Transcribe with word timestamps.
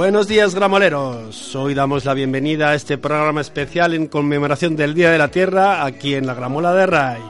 Buenos 0.00 0.28
días, 0.28 0.54
gramoleros. 0.54 1.54
Hoy 1.54 1.74
damos 1.74 2.06
la 2.06 2.14
bienvenida 2.14 2.70
a 2.70 2.74
este 2.74 2.96
programa 2.96 3.42
especial 3.42 3.92
en 3.92 4.06
conmemoración 4.06 4.74
del 4.74 4.94
Día 4.94 5.10
de 5.10 5.18
la 5.18 5.28
Tierra 5.28 5.84
aquí 5.84 6.14
en 6.14 6.26
la 6.26 6.32
Gramola 6.32 6.72
de 6.72 6.86
Ray. 6.86 7.22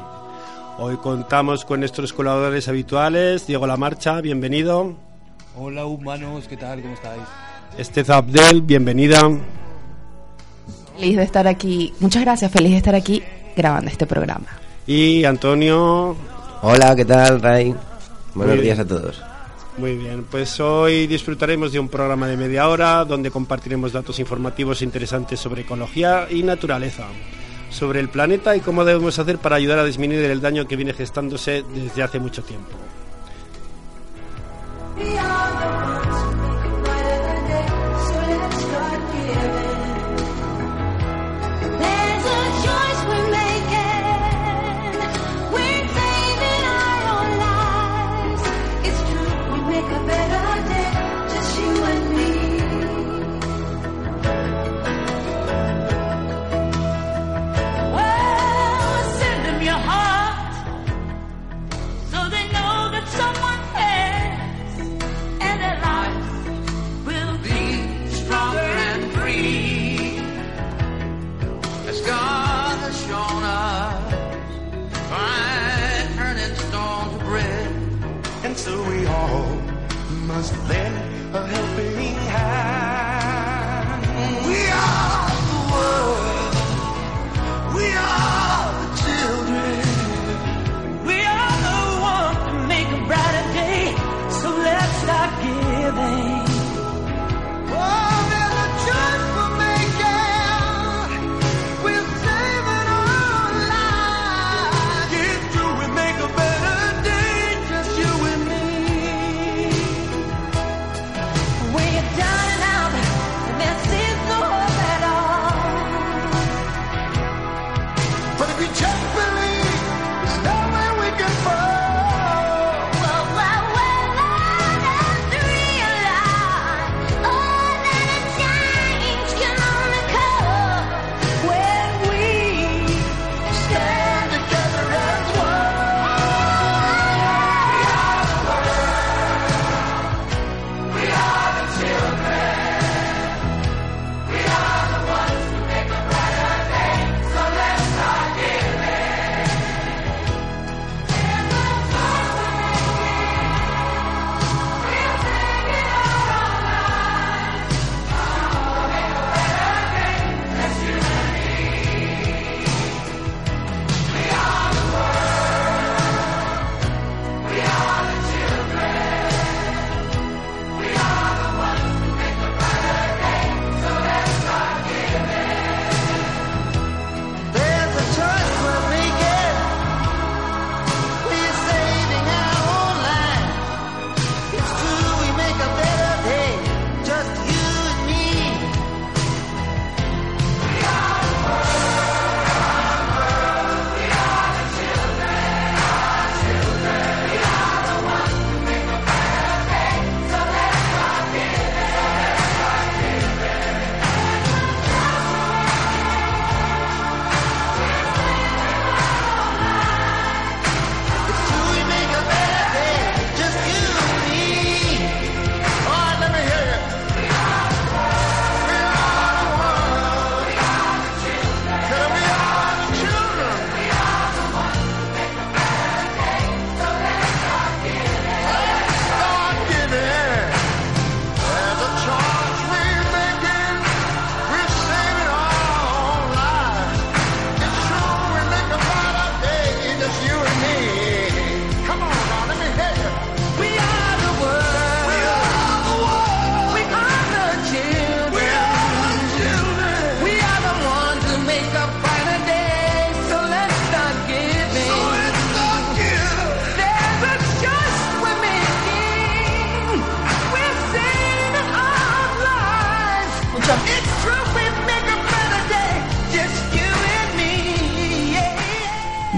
Hoy 0.78 0.96
contamos 0.98 1.64
con 1.64 1.80
nuestros 1.80 2.12
colaboradores 2.12 2.68
habituales. 2.68 3.44
Diego 3.48 3.66
La 3.66 3.76
Marcha, 3.76 4.20
bienvenido. 4.20 4.94
Hola 5.56 5.84
humanos, 5.84 6.46
¿qué 6.48 6.56
tal? 6.56 6.80
¿Cómo 6.80 6.94
estáis? 6.94 7.22
Estez 7.76 8.08
Abdel, 8.08 8.62
bienvenida. 8.62 9.18
Feliz 10.96 11.16
de 11.16 11.24
estar 11.24 11.48
aquí. 11.48 11.92
Muchas 11.98 12.22
gracias, 12.22 12.52
feliz 12.52 12.70
de 12.70 12.76
estar 12.76 12.94
aquí 12.94 13.20
grabando 13.56 13.90
este 13.90 14.06
programa. 14.06 14.46
Y 14.86 15.24
Antonio. 15.24 16.14
Hola, 16.62 16.94
¿qué 16.94 17.04
tal, 17.04 17.42
Ray? 17.42 17.74
Buenos 18.32 18.60
días 18.60 18.78
a 18.78 18.84
todos. 18.84 19.29
Muy 19.80 19.96
bien, 19.96 20.26
pues 20.30 20.60
hoy 20.60 21.06
disfrutaremos 21.06 21.72
de 21.72 21.80
un 21.80 21.88
programa 21.88 22.28
de 22.28 22.36
media 22.36 22.68
hora 22.68 23.02
donde 23.06 23.30
compartiremos 23.30 23.94
datos 23.94 24.18
informativos 24.18 24.82
interesantes 24.82 25.40
sobre 25.40 25.62
ecología 25.62 26.26
y 26.28 26.42
naturaleza, 26.42 27.06
sobre 27.70 28.00
el 28.00 28.10
planeta 28.10 28.54
y 28.54 28.60
cómo 28.60 28.84
debemos 28.84 29.18
hacer 29.18 29.38
para 29.38 29.56
ayudar 29.56 29.78
a 29.78 29.84
disminuir 29.86 30.26
el 30.26 30.42
daño 30.42 30.68
que 30.68 30.76
viene 30.76 30.92
gestándose 30.92 31.64
desde 31.74 32.02
hace 32.02 32.20
mucho 32.20 32.42
tiempo. 32.42 32.76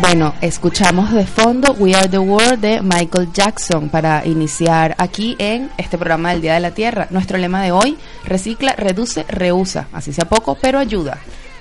Bueno, 0.03 0.35
escuchamos 0.41 1.13
de 1.13 1.25
fondo 1.25 1.77
We 1.79 1.95
Are 1.95 2.09
the 2.09 2.19
World 2.19 2.61
de 2.61 2.83
Michael 2.83 3.33
Jackson 3.33 3.89
para 3.89 4.27
iniciar 4.27 4.97
aquí 4.99 5.37
en 5.39 5.71
este 5.79 5.97
programa 5.97 6.33
del 6.33 6.43
Día 6.43 6.55
de 6.55 6.61
la 6.61 6.73
Tierra. 6.73 7.07
Nuestro 7.11 7.39
lema 7.39 7.63
de 7.63 7.71
hoy, 7.71 7.97
recicla, 8.25 8.75
reduce, 8.75 9.25
reusa. 9.29 9.87
Así 9.93 10.13
sea 10.13 10.25
poco, 10.25 10.59
pero 10.61 10.81
ayuda. 10.81 11.19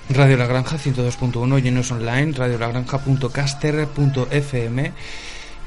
Radio 0.09 0.37
La 0.37 0.47
Granja 0.47 0.77
102.1, 0.77 1.61
llenos 1.61 1.91
online, 1.91 2.31
radiolagranja.caster.fm. 2.31 4.91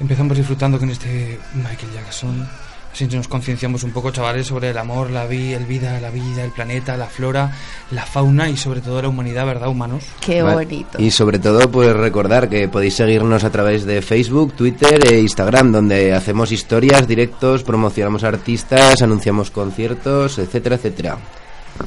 Empezamos 0.00 0.37
disfrutando 0.37 0.81
con 0.81 0.91
este 0.91 1.38
Michael 1.55 1.93
Jackson. 1.94 2.49
Así 2.94 3.08
nos 3.08 3.26
concienciamos 3.26 3.82
un 3.82 3.91
poco, 3.91 4.12
chavales, 4.12 4.46
sobre 4.46 4.70
el 4.70 4.79
amor, 4.79 5.11
la 5.11 5.26
vida, 5.26 5.56
el 5.56 5.64
vida, 5.64 5.99
la 5.99 6.11
vida, 6.11 6.44
el 6.44 6.52
planeta, 6.52 6.96
la 6.96 7.06
flora, 7.06 7.50
la 7.91 8.06
fauna 8.06 8.49
y 8.49 8.56
sobre 8.56 8.82
todo 8.82 9.02
la 9.02 9.08
humanidad, 9.08 9.44
¿verdad, 9.44 9.67
humanos? 9.67 10.05
Qué 10.20 10.43
Vale. 10.43 10.64
bonito. 10.64 11.02
Y 11.02 11.11
sobre 11.11 11.41
todo, 11.41 11.69
pues 11.73 11.93
recordar 11.93 12.49
que 12.49 12.69
podéis 12.69 12.94
seguirnos 12.94 13.43
a 13.43 13.50
través 13.50 13.85
de 13.85 14.00
Facebook, 14.00 14.52
Twitter 14.52 15.12
e 15.12 15.19
Instagram, 15.19 15.73
donde 15.73 16.14
hacemos 16.14 16.52
historias, 16.52 17.08
directos, 17.08 17.64
promocionamos 17.64 18.23
artistas, 18.23 19.02
anunciamos 19.02 19.50
conciertos, 19.50 20.38
etcétera, 20.38 20.76
etcétera. 20.76 21.19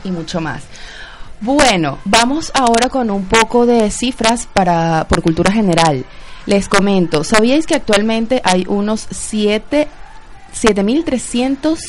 y 0.03 0.11
mucho 0.11 0.41
más. 0.41 0.63
Bueno, 1.39 1.99
vamos 2.03 2.51
ahora 2.53 2.89
con 2.89 3.11
un 3.11 3.27
poco 3.27 3.65
de 3.65 3.89
cifras 3.91 4.45
para 4.53 5.05
por 5.07 5.21
cultura 5.21 5.53
general. 5.53 6.03
Les 6.47 6.67
comento, 6.67 7.23
¿sabíais 7.23 7.65
que 7.65 7.75
actualmente 7.75 8.41
hay 8.43 8.65
unos 8.67 9.07
7 9.09 9.87
7300 10.57 11.79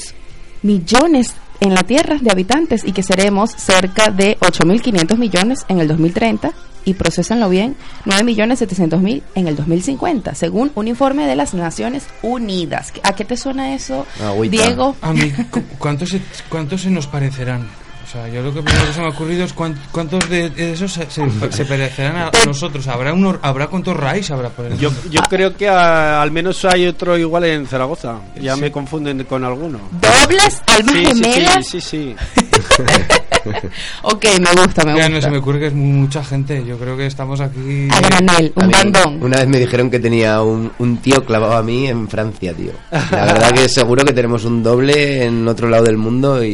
millones 0.62 1.34
en 1.60 1.74
la 1.74 1.82
Tierra 1.82 2.18
de 2.20 2.30
habitantes 2.30 2.84
y 2.84 2.92
que 2.92 3.02
seremos 3.02 3.50
cerca 3.50 4.10
de 4.10 4.36
8500 4.40 5.18
millones 5.18 5.64
en 5.68 5.80
el 5.80 5.88
2030 5.88 6.52
y 6.84 6.94
procesanlo 6.94 7.48
bien, 7.48 7.76
9.700.000 8.06 9.22
en 9.34 9.48
el 9.48 9.56
2050, 9.56 10.34
según 10.34 10.70
un 10.74 10.88
informe 10.88 11.26
de 11.26 11.36
las 11.36 11.52
Naciones 11.52 12.04
Unidas. 12.22 12.92
¿A 13.02 13.14
qué 13.14 13.24
te 13.24 13.36
suena 13.36 13.74
eso, 13.74 14.06
Agüita. 14.22 14.64
Diego? 14.64 14.96
A 15.02 15.12
mí, 15.12 15.30
cu- 15.50 15.62
¿cuántos 15.78 16.10
se, 16.10 16.20
¿cuántos 16.48 16.82
se 16.82 16.90
nos 16.90 17.06
parecerán? 17.06 17.68
O 18.08 18.10
sea, 18.10 18.26
yo 18.28 18.40
lo 18.42 18.54
que 18.54 18.62
primero 18.62 18.86
que 18.86 18.92
se 18.94 19.00
me 19.00 19.06
ha 19.06 19.10
ocurrido 19.10 19.44
es 19.44 19.52
cuán- 19.52 19.78
cuántos 19.92 20.26
de, 20.30 20.48
de 20.48 20.72
esos 20.72 20.90
se, 20.90 21.10
se, 21.10 21.28
se 21.52 21.64
parecerán 21.66 22.16
a 22.16 22.30
nosotros. 22.46 22.88
¿Habrá 22.88 23.12
uno, 23.12 23.38
habrá 23.42 23.66
cuántos 23.66 23.94
RAIs 23.94 24.30
habrá 24.30 24.48
por 24.48 24.64
el 24.64 24.78
Yo, 24.78 24.90
mundo? 24.90 25.10
yo 25.10 25.20
creo 25.28 25.54
que 25.54 25.68
al 25.68 26.30
menos 26.30 26.64
hay 26.64 26.86
otro 26.86 27.18
igual 27.18 27.44
en 27.44 27.66
Zaragoza. 27.66 28.18
Ya 28.40 28.56
me 28.56 28.72
confunden 28.72 29.22
con 29.24 29.44
alguno. 29.44 29.78
¿Dobles? 29.92 30.62
¿Almas 30.68 30.94
Sí, 30.94 31.04
sí, 31.04 31.22
gemelas? 31.22 31.66
sí, 31.66 31.80
sí, 31.82 32.16
sí. 32.34 32.46
Ok, 34.02 34.24
me 34.40 34.50
gusta, 34.60 34.84
me 34.84 34.90
Ya 34.92 35.04
gusta. 35.04 35.08
no 35.08 35.20
se 35.22 35.30
me 35.30 35.38
ocurre 35.38 35.58
que 35.60 35.66
es 35.68 35.72
mucha 35.72 36.22
gente. 36.22 36.64
Yo 36.66 36.76
creo 36.76 36.96
que 36.96 37.06
estamos 37.06 37.40
aquí. 37.40 37.88
A 37.90 38.00
granel, 38.00 38.52
A 38.56 38.60
un 38.60 38.66
mí, 38.66 38.72
bandón. 38.74 39.22
Una 39.22 39.38
vez 39.38 39.48
me 39.48 39.58
dijeron 39.58 39.90
que 39.90 39.98
tenía 39.98 40.42
un, 40.42 40.70
un 40.78 40.98
tío 40.98 41.24
clavado 41.24 41.56
a 41.56 41.62
mí 41.62 41.86
en 41.88 42.08
Francia, 42.08 42.52
tío. 42.52 42.72
La 42.90 43.24
verdad 43.24 43.52
que 43.52 43.68
seguro 43.68 44.04
que 44.04 44.12
tenemos 44.12 44.44
un 44.44 44.62
doble 44.62 45.24
en 45.24 45.46
otro 45.48 45.68
lado 45.68 45.84
del 45.84 45.96
mundo 45.96 46.44
y... 46.44 46.50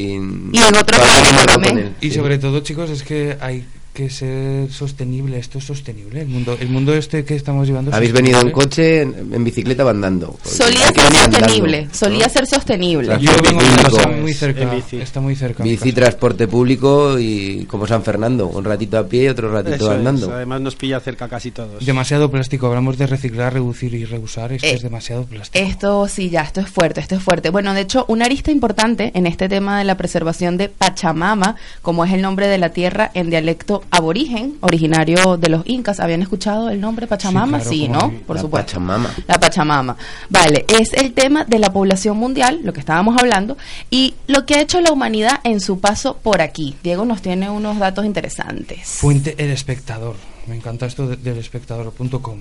Y 0.52 0.58
en 0.58 0.76
otro 0.76 0.98
lado 0.98 1.54
con 1.54 1.78
él, 1.78 1.92
Y 2.00 2.10
sí. 2.10 2.14
sobre 2.16 2.38
todo, 2.38 2.60
chicos, 2.60 2.90
es 2.90 3.02
que 3.02 3.36
hay 3.40 3.64
que 3.94 4.10
ser 4.10 4.70
sostenible. 4.70 5.38
Esto 5.38 5.56
es 5.58 5.64
sostenible. 5.64 6.20
El 6.20 6.28
mundo, 6.28 6.54
el 6.60 6.68
mundo 6.68 6.92
este 6.94 7.24
que 7.24 7.34
estamos 7.36 7.66
llevando. 7.66 7.90
es 7.90 7.96
Habéis 7.96 8.12
venido 8.12 8.40
en 8.40 8.50
sostenible. 8.50 8.64
coche, 8.64 9.00
en, 9.02 9.34
en 9.34 9.44
bicicleta 9.44 9.88
andando. 9.88 10.36
Solía 10.44 10.88
ser 10.88 10.96
venir 10.96 11.06
andando, 11.22 11.38
sostenible, 11.38 11.82
¿no? 11.86 11.94
solía 11.94 12.28
ser 12.28 12.46
sostenible. 12.46 13.06
Yo 13.20 13.30
vengo 13.42 13.62
de 13.62 13.68
Público. 13.68 13.96
casa 13.96 14.08
muy 14.10 14.32
cerca. 14.34 14.74
Bici. 14.74 14.96
Está 15.00 15.20
muy 15.20 15.36
cerca. 15.36 15.62
Bici, 15.62 15.92
transporte 15.92 16.48
público 16.48 17.18
y 17.18 17.64
como 17.66 17.86
San 17.86 18.02
Fernando, 18.02 18.48
un 18.48 18.64
ratito 18.64 18.98
a 18.98 19.06
pie 19.06 19.24
y 19.24 19.28
otro 19.28 19.50
ratito 19.52 19.76
Eso 19.76 19.92
es. 19.92 19.98
andando. 19.98 20.32
Además 20.34 20.60
nos 20.60 20.74
pilla 20.76 20.98
cerca 21.00 21.28
casi 21.28 21.52
todos. 21.52 21.86
Demasiado 21.86 22.30
plástico. 22.30 22.66
Hablamos 22.66 22.98
de 22.98 23.06
reciclar, 23.06 23.52
reducir 23.52 23.94
y 23.94 24.04
reusar. 24.04 24.52
Esto 24.52 24.66
Eh, 24.66 24.74
es 24.74 24.82
demasiado 24.82 25.24
plástico. 25.24 25.64
Esto 25.64 26.08
sí, 26.08 26.28
ya, 26.30 26.42
esto 26.42 26.60
es 26.60 26.68
fuerte, 26.68 27.00
esto 27.00 27.14
es 27.14 27.22
fuerte. 27.22 27.50
Bueno, 27.50 27.72
de 27.72 27.82
hecho, 27.82 28.04
una 28.08 28.24
arista 28.24 28.50
importante 28.50 29.12
en 29.14 29.26
este 29.28 29.48
tema 29.48 29.78
de 29.78 29.84
la 29.84 29.96
preservación 29.96 30.56
de 30.56 30.68
Pachamama, 30.68 31.54
como 31.80 32.04
es 32.04 32.12
el 32.12 32.20
nombre 32.22 32.48
de 32.48 32.58
la 32.58 32.70
tierra 32.70 33.10
en 33.14 33.30
dialecto 33.30 33.83
aborigen, 33.90 34.56
originario 34.60 35.36
de 35.36 35.48
los 35.48 35.62
incas. 35.66 36.00
¿Habían 36.00 36.22
escuchado 36.22 36.70
el 36.70 36.80
nombre 36.80 37.06
Pachamama? 37.06 37.58
claro, 37.58 37.70
Sí, 37.70 37.88
¿no? 37.88 38.12
Por 38.26 38.36
La 38.36 38.42
supuesto. 38.42 38.66
Pachamama. 38.66 39.10
La 39.26 39.38
Pachamama. 39.40 39.96
Vale, 40.30 40.64
es 40.68 40.92
el 40.94 41.12
tema 41.12 41.44
de 41.44 41.58
la 41.58 41.72
población 41.72 42.16
mundial, 42.16 42.60
lo 42.64 42.72
que 42.72 42.80
estábamos 42.80 43.16
hablando, 43.20 43.56
y 43.90 44.14
lo 44.26 44.44
que 44.46 44.54
ha 44.54 44.60
hecho 44.60 44.80
la 44.80 44.92
humanidad 44.92 45.40
en 45.44 45.60
su 45.60 45.80
paso 45.80 46.16
por 46.22 46.40
aquí. 46.42 46.76
Diego 46.82 47.04
nos 47.04 47.22
tiene 47.22 47.50
unos 47.50 47.78
datos 47.78 48.04
interesantes. 48.04 48.80
Fuente 48.88 49.34
El 49.38 49.50
Espectador. 49.50 50.16
Me 50.46 50.56
encanta 50.56 50.84
esto 50.86 51.06
de- 51.06 51.16
del 51.16 51.38
espectador.com. 51.38 52.38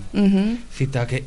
Cita 0.74 1.08
que, 1.08 1.24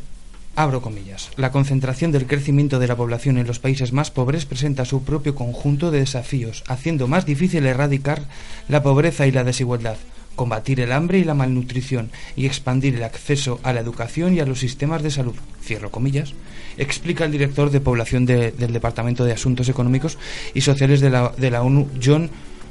abro 0.57 0.81
comillas, 0.83 1.31
la 1.37 1.53
concentración 1.53 2.13
del 2.13 2.27
crecimiento 2.27 2.79
de 2.79 2.87
la 2.89 2.97
población 2.97 3.39
en 3.39 3.47
los 3.47 3.59
países 3.59 3.93
más 3.93 4.11
pobres 4.11 4.47
presenta 4.47 4.85
su 4.85 5.03
propio 5.05 5.35
conjunto 5.35 5.91
de 5.91 6.01
desafíos, 6.01 6.65
haciendo 6.67 7.07
más 7.09 7.27
difícil 7.27 7.67
erradicar 7.67 8.23
la 8.69 8.83
pobreza 8.83 9.27
y 9.27 9.33
la 9.33 9.45
desigualdad, 9.45 9.97
combatir 10.35 10.81
el 10.81 10.93
hambre 10.93 11.19
y 11.19 11.25
la 11.25 11.35
malnutrición 11.35 12.11
y 12.37 12.47
expandir 12.47 12.95
el 12.97 13.05
acceso 13.05 13.61
a 13.63 13.73
la 13.73 13.81
educación 13.81 14.35
y 14.35 14.41
a 14.41 14.47
los 14.47 14.59
sistemas 14.61 15.03
de 15.03 15.11
salud. 15.11 15.35
Cierro 15.63 15.91
comillas. 15.91 16.33
Explica 16.79 17.25
el 17.25 17.33
director 17.33 17.71
de 17.71 17.81
población 17.81 18.27
de- 18.27 18.53
del 18.53 18.73
Departamento 18.73 19.25
de 19.25 19.33
Asuntos 19.33 19.69
Económicos 19.69 20.19
y 20.55 20.61
Sociales 20.63 21.01
de 21.01 21.11
la, 21.11 21.33
de 21.37 21.51
la 21.51 21.63
ONU, 21.63 21.89
John 22.03 22.31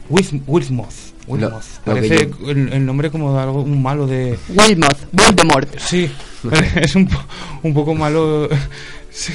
Wilmoth. 0.09 0.93
Wilmoth. 1.27 1.51
Lo- 1.85 1.93
lo 1.93 2.01
que 2.01 2.07
Parece 2.09 2.29
yo- 2.39 2.49
el, 2.51 2.73
el 2.73 2.85
nombre 2.85 3.09
como 3.11 3.33
de 3.33 3.39
algo 3.41 3.61
un 3.61 3.81
malo 3.81 4.05
de, 4.07 4.37
Wilmoth, 4.57 4.97
Voldemort. 5.11 5.77
Sí, 5.79 6.09
es 6.75 6.95
un, 6.95 7.07
po- 7.07 7.23
un 7.63 7.73
poco 7.73 7.93
malo. 7.95 8.47
Sí. 9.17 9.31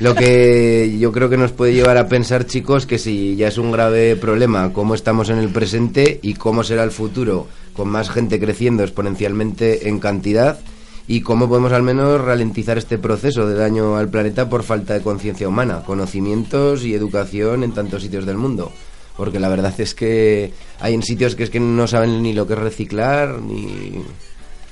Lo 0.00 0.12
que 0.16 0.96
yo 0.98 1.12
creo 1.12 1.30
que 1.30 1.36
nos 1.36 1.52
puede 1.52 1.72
llevar 1.72 1.96
a 1.98 2.08
pensar, 2.08 2.46
chicos, 2.46 2.84
que 2.84 2.98
si 2.98 3.36
ya 3.36 3.46
es 3.46 3.58
un 3.58 3.70
grave 3.70 4.16
problema 4.16 4.72
cómo 4.72 4.96
estamos 4.96 5.28
en 5.30 5.38
el 5.38 5.50
presente 5.50 6.18
y 6.20 6.34
cómo 6.34 6.64
será 6.64 6.82
el 6.82 6.90
futuro 6.90 7.46
con 7.74 7.88
más 7.88 8.10
gente 8.10 8.40
creciendo 8.40 8.82
exponencialmente 8.82 9.88
en 9.88 10.00
cantidad 10.00 10.58
y 11.06 11.20
cómo 11.20 11.48
podemos 11.48 11.70
al 11.70 11.84
menos 11.84 12.20
ralentizar 12.20 12.76
este 12.76 12.98
proceso 12.98 13.46
de 13.46 13.54
daño 13.54 13.94
al 13.96 14.08
planeta 14.08 14.48
por 14.48 14.64
falta 14.64 14.94
de 14.94 15.02
conciencia 15.02 15.46
humana, 15.46 15.82
conocimientos 15.86 16.84
y 16.84 16.94
educación 16.94 17.62
en 17.62 17.70
tantos 17.70 18.02
sitios 18.02 18.26
del 18.26 18.36
mundo. 18.36 18.72
Porque 19.20 19.38
la 19.38 19.50
verdad 19.50 19.78
es 19.78 19.94
que 19.94 20.50
hay 20.80 20.94
en 20.94 21.02
sitios 21.02 21.34
que 21.34 21.42
es 21.44 21.50
que 21.50 21.60
no 21.60 21.86
saben 21.86 22.22
ni 22.22 22.32
lo 22.32 22.46
que 22.46 22.54
es 22.54 22.58
reciclar, 22.58 23.38
ni... 23.38 24.02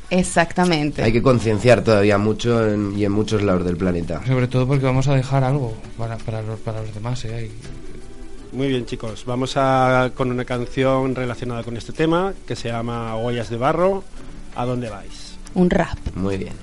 Exactamente. 0.09 1.03
Hay 1.03 1.13
que 1.13 1.21
concienciar 1.21 1.85
todavía 1.85 2.17
mucho 2.17 2.67
en- 2.67 2.99
y 2.99 3.05
en 3.05 3.13
muchos 3.13 3.43
lados 3.43 3.63
del 3.67 3.77
planeta. 3.77 4.23
Sobre 4.27 4.49
todo 4.49 4.67
porque 4.67 4.87
vamos 4.87 5.07
a 5.07 5.15
dejar 5.15 5.45
algo 5.45 5.75
para, 5.99 6.17
para, 6.17 6.41
los, 6.41 6.59
para 6.61 6.81
los 6.81 6.95
demás. 6.95 7.23
¿eh? 7.27 7.51
Muy 8.53 8.69
bien, 8.69 8.87
chicos. 8.87 9.25
Vamos 9.27 9.53
a 9.57 10.11
con 10.15 10.31
una 10.31 10.47
canción 10.47 11.15
relacionada 11.15 11.63
con 11.63 11.77
este 11.77 11.93
tema 11.93 12.33
que 12.47 12.57
se 12.57 12.69
llama 12.71 13.15
Huellas 13.17 13.51
de 13.51 13.59
Barro. 13.59 14.03
¿A 14.57 14.65
dónde 14.65 14.89
vais? 14.89 15.37
Un 15.55 15.69
rap. 15.69 15.99
Muy. 16.15 16.39
Bien, 16.39 16.55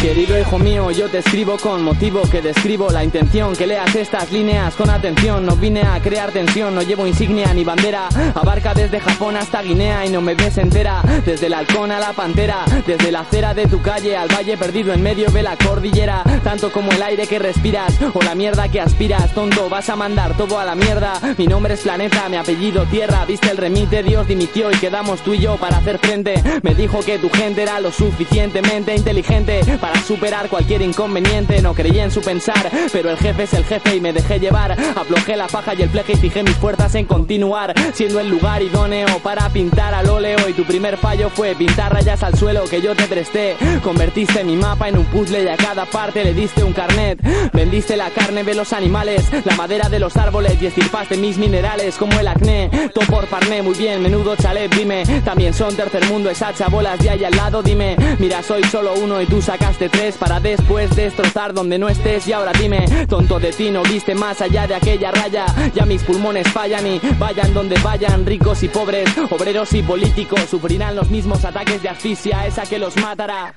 Querido 0.00 0.38
hijo 0.38 0.58
mío, 0.58 0.90
yo 0.92 1.10
te 1.10 1.18
escribo 1.18 1.58
con 1.58 1.84
motivo 1.84 2.22
que 2.22 2.40
describo 2.40 2.88
la 2.88 3.04
intención 3.04 3.54
que 3.54 3.66
leas 3.66 3.94
estas 3.94 4.32
líneas 4.32 4.74
con 4.74 4.88
atención. 4.88 5.44
No 5.44 5.56
vine 5.56 5.82
a 5.82 6.00
crear 6.00 6.32
tensión, 6.32 6.74
no 6.74 6.80
llevo 6.80 7.06
insignia 7.06 7.52
ni 7.52 7.64
bandera. 7.64 8.08
Abarca 8.34 8.72
desde 8.72 8.98
Japón 8.98 9.36
hasta 9.36 9.60
Guinea 9.60 10.06
y 10.06 10.08
no 10.08 10.22
me 10.22 10.34
ves 10.34 10.56
entera. 10.56 11.02
Desde 11.26 11.48
el 11.48 11.52
halcón 11.52 11.92
a 11.92 12.00
la 12.00 12.14
pantera, 12.14 12.64
desde 12.86 13.12
la 13.12 13.20
acera 13.20 13.52
de 13.52 13.66
tu 13.66 13.82
calle 13.82 14.16
al 14.16 14.28
valle 14.34 14.56
perdido 14.56 14.94
en 14.94 15.02
medio 15.02 15.30
de 15.30 15.42
la 15.42 15.58
cordillera. 15.58 16.24
Tanto 16.42 16.72
como 16.72 16.90
el 16.92 17.02
aire 17.02 17.26
que 17.26 17.38
respiras 17.38 17.92
o 18.14 18.22
la 18.22 18.34
mierda 18.34 18.70
que 18.70 18.80
aspiras, 18.80 19.34
tonto, 19.34 19.68
vas 19.68 19.90
a 19.90 19.96
mandar 19.96 20.34
todo 20.34 20.58
a 20.58 20.64
la 20.64 20.74
mierda. 20.74 21.20
Mi 21.36 21.46
nombre 21.46 21.74
es 21.74 21.82
Planeta, 21.82 22.26
mi 22.30 22.36
apellido 22.36 22.86
Tierra. 22.86 23.26
Viste 23.26 23.50
el 23.50 23.58
remite, 23.58 24.02
Dios 24.02 24.26
dimitió 24.26 24.72
y 24.72 24.76
quedamos 24.76 25.20
tú 25.20 25.34
y 25.34 25.40
yo 25.40 25.58
para 25.58 25.76
hacer 25.76 25.98
frente. 25.98 26.42
Me 26.62 26.74
dijo 26.74 27.00
que 27.00 27.18
tu 27.18 27.28
gente 27.28 27.64
era 27.64 27.80
lo 27.80 27.92
suficientemente 27.92 28.96
inteligente 28.96 29.60
para 29.90 30.02
superar 30.04 30.48
cualquier 30.48 30.82
inconveniente. 30.82 31.60
No 31.62 31.74
creí 31.74 31.98
en 31.98 32.10
su 32.10 32.20
pensar, 32.20 32.70
pero 32.92 33.10
el 33.10 33.16
jefe 33.16 33.42
es 33.42 33.54
el 33.54 33.64
jefe 33.64 33.96
y 33.96 34.00
me 34.00 34.12
dejé 34.12 34.38
llevar. 34.38 34.72
Aflojé 34.72 35.36
la 35.36 35.48
faja 35.48 35.74
y 35.74 35.82
el 35.82 35.88
pleje 35.88 36.12
y 36.12 36.16
fijé 36.16 36.42
mis 36.42 36.56
fuerzas 36.56 36.94
en 36.94 37.06
continuar, 37.06 37.74
siendo 37.92 38.20
el 38.20 38.28
lugar 38.28 38.62
idóneo 38.62 39.18
para 39.22 39.48
pintar 39.48 39.92
al 39.94 40.08
óleo. 40.08 40.48
Y 40.48 40.52
tu 40.52 40.64
primer 40.64 40.96
fallo 40.96 41.28
fue 41.28 41.54
pintar 41.56 41.92
rayas 41.92 42.22
al 42.22 42.36
suelo 42.36 42.64
que 42.64 42.80
yo 42.80 42.94
te 42.94 43.04
presté. 43.04 43.56
Convertiste 43.82 44.44
mi 44.44 44.56
mapa 44.56 44.88
en 44.88 44.98
un 44.98 45.04
puzzle 45.06 45.42
y 45.42 45.48
a 45.48 45.56
cada 45.56 45.86
parte 45.86 46.22
le 46.22 46.34
diste 46.34 46.62
un 46.62 46.72
carnet. 46.72 47.18
Vendiste 47.52 47.96
la 47.96 48.10
carne 48.10 48.44
de 48.44 48.54
los 48.54 48.72
animales, 48.72 49.24
la 49.44 49.56
madera 49.56 49.88
de 49.88 49.98
los 49.98 50.16
árboles 50.16 50.60
y 50.62 50.66
estirpaste 50.66 51.16
mis 51.16 51.36
minerales 51.36 51.96
como 51.96 52.18
el 52.20 52.28
acné. 52.28 52.70
Todo 52.94 53.06
por 53.06 53.26
parné, 53.26 53.62
muy 53.62 53.74
bien, 53.74 54.02
menudo 54.02 54.36
chalet, 54.36 54.72
dime. 54.72 55.02
También 55.24 55.52
son 55.52 55.74
tercer 55.74 56.04
mundo, 56.06 56.30
esa 56.30 56.54
chabolas 56.54 56.98
de 57.00 57.10
ahí 57.10 57.24
al 57.24 57.34
lado, 57.34 57.62
dime. 57.62 57.96
Mira, 58.20 58.42
soy 58.42 58.62
solo 58.64 58.94
uno 58.94 59.20
y 59.20 59.26
tú 59.26 59.42
sacaste 59.42 59.79
tres 59.88 60.16
para 60.16 60.40
después 60.40 60.94
destrozar 60.94 61.54
donde 61.54 61.78
no 61.78 61.88
estés. 61.88 62.26
Y 62.28 62.32
ahora 62.32 62.52
dime, 62.52 62.84
tonto 63.08 63.38
de 63.38 63.52
ti, 63.52 63.70
no 63.70 63.82
viste 63.82 64.14
más 64.14 64.40
allá 64.40 64.66
de 64.66 64.74
aquella 64.74 65.10
raya. 65.10 65.46
Ya 65.74 65.84
mis 65.86 66.02
pulmones 66.02 66.48
fallan 66.52 66.86
y 66.86 67.00
vayan 67.18 67.54
donde 67.54 67.78
vayan, 67.80 68.26
ricos 68.26 68.62
y 68.62 68.68
pobres, 68.68 69.08
obreros 69.30 69.72
y 69.72 69.82
políticos 69.82 70.42
sufrirán 70.50 70.96
los 70.96 71.10
mismos 71.10 71.44
ataques 71.44 71.82
de 71.82 71.88
asfixia, 71.88 72.46
esa 72.46 72.62
que 72.62 72.78
los 72.78 72.96
matará. 72.96 73.54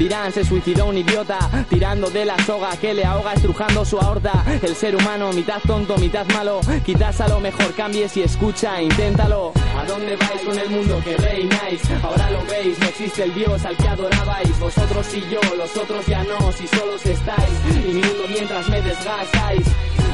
Dirán, 0.00 0.32
se 0.32 0.46
suicidó 0.46 0.86
un 0.86 0.96
idiota, 0.96 1.38
tirando 1.68 2.08
de 2.08 2.24
la 2.24 2.34
soga 2.46 2.74
que 2.78 2.94
le 2.94 3.04
ahoga, 3.04 3.34
estrujando 3.34 3.84
su 3.84 3.98
aorta. 3.98 4.42
El 4.62 4.74
ser 4.74 4.96
humano, 4.96 5.30
mitad 5.30 5.60
tonto, 5.60 5.98
mitad 5.98 6.26
malo. 6.28 6.60
Quizás 6.86 7.20
a 7.20 7.28
lo 7.28 7.38
mejor 7.38 7.74
cambies 7.74 8.16
y 8.16 8.22
escucha, 8.22 8.80
inténtalo. 8.80 9.52
¿A 9.76 9.84
dónde 9.84 10.16
vais 10.16 10.40
con 10.40 10.58
el 10.58 10.70
mundo 10.70 11.02
que 11.04 11.18
reináis? 11.18 11.82
Ahora 12.02 12.30
lo 12.30 12.42
veis, 12.46 12.78
no 12.78 12.86
existe 12.86 13.24
el 13.24 13.34
Dios 13.34 13.62
al 13.62 13.76
que 13.76 13.88
adorabais. 13.88 14.58
Vosotros 14.58 15.06
y 15.14 15.20
yo, 15.30 15.40
los 15.54 15.76
otros 15.76 16.06
ya 16.06 16.24
no, 16.24 16.50
si 16.50 16.66
solos 16.66 17.04
estáis. 17.04 17.50
Y 17.86 17.92
mi 17.92 18.02
mientras 18.32 18.70
me 18.70 18.80
desgastáis. 18.80 19.66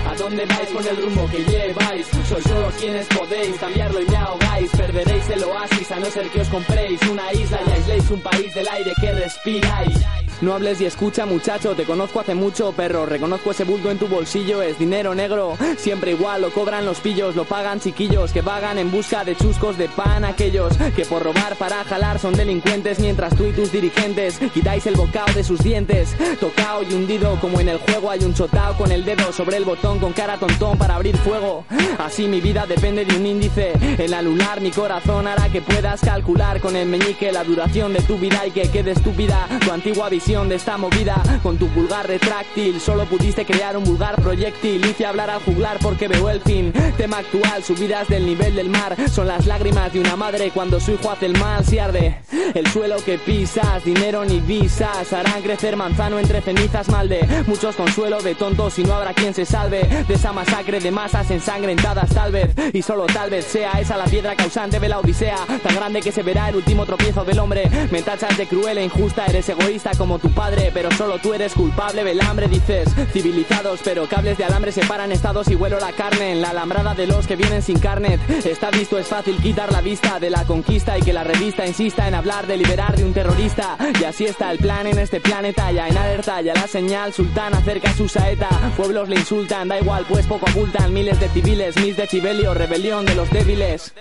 ¿A 0.06 0.14
dónde 0.14 0.46
vais 0.46 0.68
con 0.68 0.86
el 0.86 0.96
rumbo 0.96 1.28
que 1.30 1.44
lleváis? 1.44 2.06
Sois 2.28 2.44
solo 2.44 2.68
quienes 2.78 3.06
podéis 3.06 3.56
cambiarlo 3.58 4.00
y 4.00 4.06
me 4.06 4.16
ahogáis. 4.16 4.70
Perderéis 4.70 5.28
el 5.30 5.44
oasis 5.44 5.90
a 5.90 5.98
no 5.98 6.06
ser 6.06 6.28
que 6.28 6.40
os 6.40 6.48
compréis 6.48 7.00
una 7.10 7.32
isla 7.32 7.60
y 7.66 7.70
aisléis 7.72 8.10
un 8.10 8.20
país 8.20 8.54
del 8.54 8.68
aire 8.68 8.92
que 9.00 9.12
respiráis. 9.12 9.98
No 10.42 10.52
hables 10.52 10.82
y 10.82 10.84
escucha 10.84 11.24
muchacho, 11.24 11.74
te 11.74 11.84
conozco 11.84 12.20
hace 12.20 12.34
mucho 12.34 12.70
perro, 12.72 13.06
reconozco 13.06 13.52
ese 13.52 13.64
bulto 13.64 13.90
en 13.90 13.96
tu 13.96 14.06
bolsillo, 14.06 14.60
es 14.60 14.78
dinero 14.78 15.14
negro, 15.14 15.56
siempre 15.78 16.10
igual, 16.10 16.42
lo 16.42 16.50
cobran 16.50 16.84
los 16.84 17.00
pillos, 17.00 17.34
lo 17.34 17.46
pagan 17.46 17.80
chiquillos 17.80 18.32
que 18.32 18.42
vagan 18.42 18.76
en 18.76 18.90
busca 18.90 19.24
de 19.24 19.34
chuscos 19.34 19.78
de 19.78 19.88
pan, 19.88 20.26
aquellos 20.26 20.76
que 20.94 21.06
por 21.06 21.22
robar 21.22 21.56
para 21.56 21.82
jalar 21.84 22.18
son 22.18 22.34
delincuentes, 22.34 22.98
mientras 22.98 23.34
tú 23.34 23.46
y 23.46 23.52
tus 23.52 23.72
dirigentes 23.72 24.38
quitáis 24.52 24.86
el 24.86 24.96
bocado 24.96 25.32
de 25.32 25.42
sus 25.42 25.60
dientes, 25.60 26.14
tocao 26.38 26.82
y 26.82 26.92
hundido 26.92 27.38
como 27.40 27.58
en 27.58 27.70
el 27.70 27.78
juego 27.78 28.10
hay 28.10 28.22
un 28.22 28.34
chotao 28.34 28.76
con 28.76 28.92
el 28.92 29.06
dedo 29.06 29.32
sobre 29.32 29.56
el 29.56 29.64
botón 29.64 29.95
con 29.98 30.12
cara 30.12 30.36
tontón 30.36 30.78
para 30.78 30.96
abrir 30.96 31.16
fuego, 31.16 31.64
así 31.98 32.26
mi 32.28 32.40
vida 32.40 32.66
depende 32.66 33.04
de 33.04 33.16
un 33.16 33.26
índice, 33.26 33.72
el 33.98 34.14
anular 34.14 34.60
mi 34.60 34.70
corazón 34.70 35.26
hará 35.26 35.48
que 35.48 35.62
puedas 35.62 36.00
calcular 36.00 36.60
con 36.60 36.76
el 36.76 36.88
meñique 36.88 37.32
la 37.32 37.44
duración 37.44 37.92
de 37.92 38.00
tu 38.02 38.18
vida 38.18 38.46
y 38.46 38.50
que 38.50 38.68
quede 38.70 38.92
estúpida 38.92 39.46
tu 39.64 39.72
antigua 39.72 40.08
visión 40.08 40.48
de 40.48 40.56
esta 40.56 40.76
movida. 40.76 41.22
Con 41.42 41.58
tu 41.58 41.68
pulgar 41.68 42.06
retráctil 42.06 42.80
solo 42.80 43.04
pudiste 43.04 43.44
crear 43.44 43.76
un 43.76 43.84
vulgar 43.84 44.20
proyectil. 44.20 44.84
Hice 44.84 45.06
hablar 45.06 45.30
al 45.30 45.40
juglar 45.40 45.78
porque 45.80 46.08
veo 46.08 46.30
el 46.30 46.40
fin. 46.40 46.72
Tema 46.96 47.18
actual 47.18 47.62
subidas 47.64 48.08
del 48.08 48.26
nivel 48.26 48.54
del 48.54 48.68
mar. 48.68 48.96
Son 49.10 49.26
las 49.26 49.46
lágrimas 49.46 49.92
de 49.92 50.00
una 50.00 50.16
madre 50.16 50.50
cuando 50.52 50.80
su 50.80 50.92
hijo 50.92 51.10
hace 51.10 51.26
el 51.26 51.38
mal. 51.38 51.64
Si 51.64 51.78
arde 51.78 52.20
el 52.54 52.66
suelo 52.68 52.96
que 53.04 53.18
pisas 53.18 53.84
dinero 53.84 54.24
ni 54.24 54.40
visas. 54.40 55.12
Harán 55.12 55.42
crecer 55.42 55.76
manzano 55.76 56.18
entre 56.18 56.40
cenizas 56.40 56.88
malde 56.88 57.26
muchos 57.46 57.76
consuelo 57.76 58.20
de 58.22 58.34
tontos 58.34 58.78
y 58.78 58.84
no 58.84 58.94
habrá 58.94 59.12
quien 59.14 59.34
se 59.34 59.44
salve 59.44 59.75
de 59.84 60.14
esa 60.14 60.32
masacre 60.32 60.80
de 60.80 60.90
masas 60.90 61.30
ensangrentadas 61.30 62.10
tal 62.10 62.32
vez 62.32 62.54
y 62.72 62.82
solo 62.82 63.06
tal 63.06 63.30
vez 63.30 63.44
sea 63.44 63.72
esa 63.80 63.96
la 63.96 64.04
piedra 64.04 64.34
causante 64.34 64.80
de 64.80 64.88
la 64.88 64.98
odisea 64.98 65.38
tan 65.62 65.74
grande 65.74 66.00
que 66.00 66.12
se 66.12 66.22
verá 66.22 66.48
el 66.48 66.56
último 66.56 66.86
tropiezo 66.86 67.24
del 67.24 67.38
hombre 67.38 67.68
me 67.90 68.02
tachas 68.02 68.36
de 68.36 68.46
cruel 68.46 68.78
e 68.78 68.84
injusta 68.84 69.26
eres 69.26 69.48
egoísta 69.48 69.90
como 69.96 70.18
tu 70.18 70.30
padre, 70.30 70.70
pero 70.72 70.90
solo 70.92 71.18
tú 71.18 71.34
eres 71.34 71.52
culpable 71.54 72.04
del 72.04 72.20
hambre, 72.20 72.48
dices. 72.48 72.88
Civilizados, 73.12 73.80
pero 73.84 74.06
cables 74.06 74.38
de 74.38 74.44
alambre 74.44 74.72
separan 74.72 75.12
estados 75.12 75.48
y 75.48 75.54
huelo 75.54 75.78
la 75.78 75.92
carne 75.92 76.32
en 76.32 76.40
la 76.40 76.50
alambrada 76.50 76.94
de 76.94 77.06
los 77.06 77.26
que 77.26 77.36
vienen 77.36 77.62
sin 77.62 77.78
carnet. 77.78 78.20
Está 78.44 78.70
visto, 78.70 78.98
es 78.98 79.06
fácil 79.06 79.36
quitar 79.38 79.72
la 79.72 79.80
vista 79.80 80.18
de 80.20 80.30
la 80.30 80.44
conquista 80.44 80.98
y 80.98 81.02
que 81.02 81.12
la 81.12 81.24
revista 81.24 81.66
insista 81.66 82.08
en 82.08 82.14
hablar 82.14 82.46
de 82.46 82.56
liberar 82.56 82.96
de 82.96 83.04
un 83.04 83.12
terrorista. 83.12 83.76
Y 84.00 84.04
así 84.04 84.24
está 84.24 84.50
el 84.50 84.58
plan 84.58 84.86
en 84.86 84.98
este 84.98 85.20
planeta, 85.20 85.70
ya 85.72 85.88
en 85.88 85.96
alerta, 85.96 86.40
ya 86.40 86.54
la 86.54 86.66
señal 86.66 87.12
sultán 87.12 87.54
acerca 87.54 87.92
su 87.94 88.08
saeta. 88.08 88.48
Pueblos 88.76 89.08
le 89.08 89.16
insultan, 89.16 89.65
da 89.68 89.78
igual, 89.80 90.04
pues 90.08 90.26
poco 90.26 90.46
ocultan. 90.50 90.92
Miles 90.92 91.18
de 91.20 91.28
civiles, 91.28 91.76
mis 91.76 91.96
decibelios, 91.96 92.56
rebelión 92.56 93.04
de 93.06 93.14
los 93.14 93.30
débiles. 93.30 93.92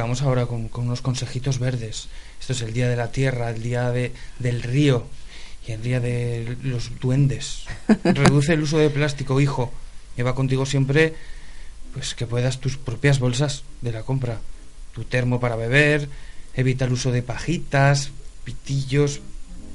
Que 0.00 0.04
vamos 0.04 0.22
ahora 0.22 0.46
con, 0.46 0.68
con 0.68 0.86
unos 0.86 1.02
consejitos 1.02 1.58
verdes. 1.58 2.08
Esto 2.40 2.54
es 2.54 2.62
el 2.62 2.72
día 2.72 2.88
de 2.88 2.96
la 2.96 3.12
tierra, 3.12 3.50
el 3.50 3.62
día 3.62 3.90
de, 3.90 4.14
del 4.38 4.62
río 4.62 5.04
y 5.68 5.72
el 5.72 5.82
día 5.82 6.00
de 6.00 6.56
los 6.62 6.98
duendes. 7.00 7.64
Reduce 8.04 8.54
el 8.54 8.62
uso 8.62 8.78
de 8.78 8.88
plástico, 8.88 9.42
hijo. 9.42 9.70
Lleva 10.16 10.34
contigo 10.34 10.64
siempre 10.64 11.14
pues 11.92 12.14
que 12.14 12.26
puedas 12.26 12.60
tus 12.60 12.78
propias 12.78 13.18
bolsas 13.18 13.62
de 13.82 13.92
la 13.92 14.02
compra. 14.02 14.40
Tu 14.94 15.04
termo 15.04 15.38
para 15.38 15.54
beber, 15.54 16.08
evita 16.54 16.86
el 16.86 16.92
uso 16.92 17.12
de 17.12 17.20
pajitas, 17.20 18.08
pitillos, 18.44 19.20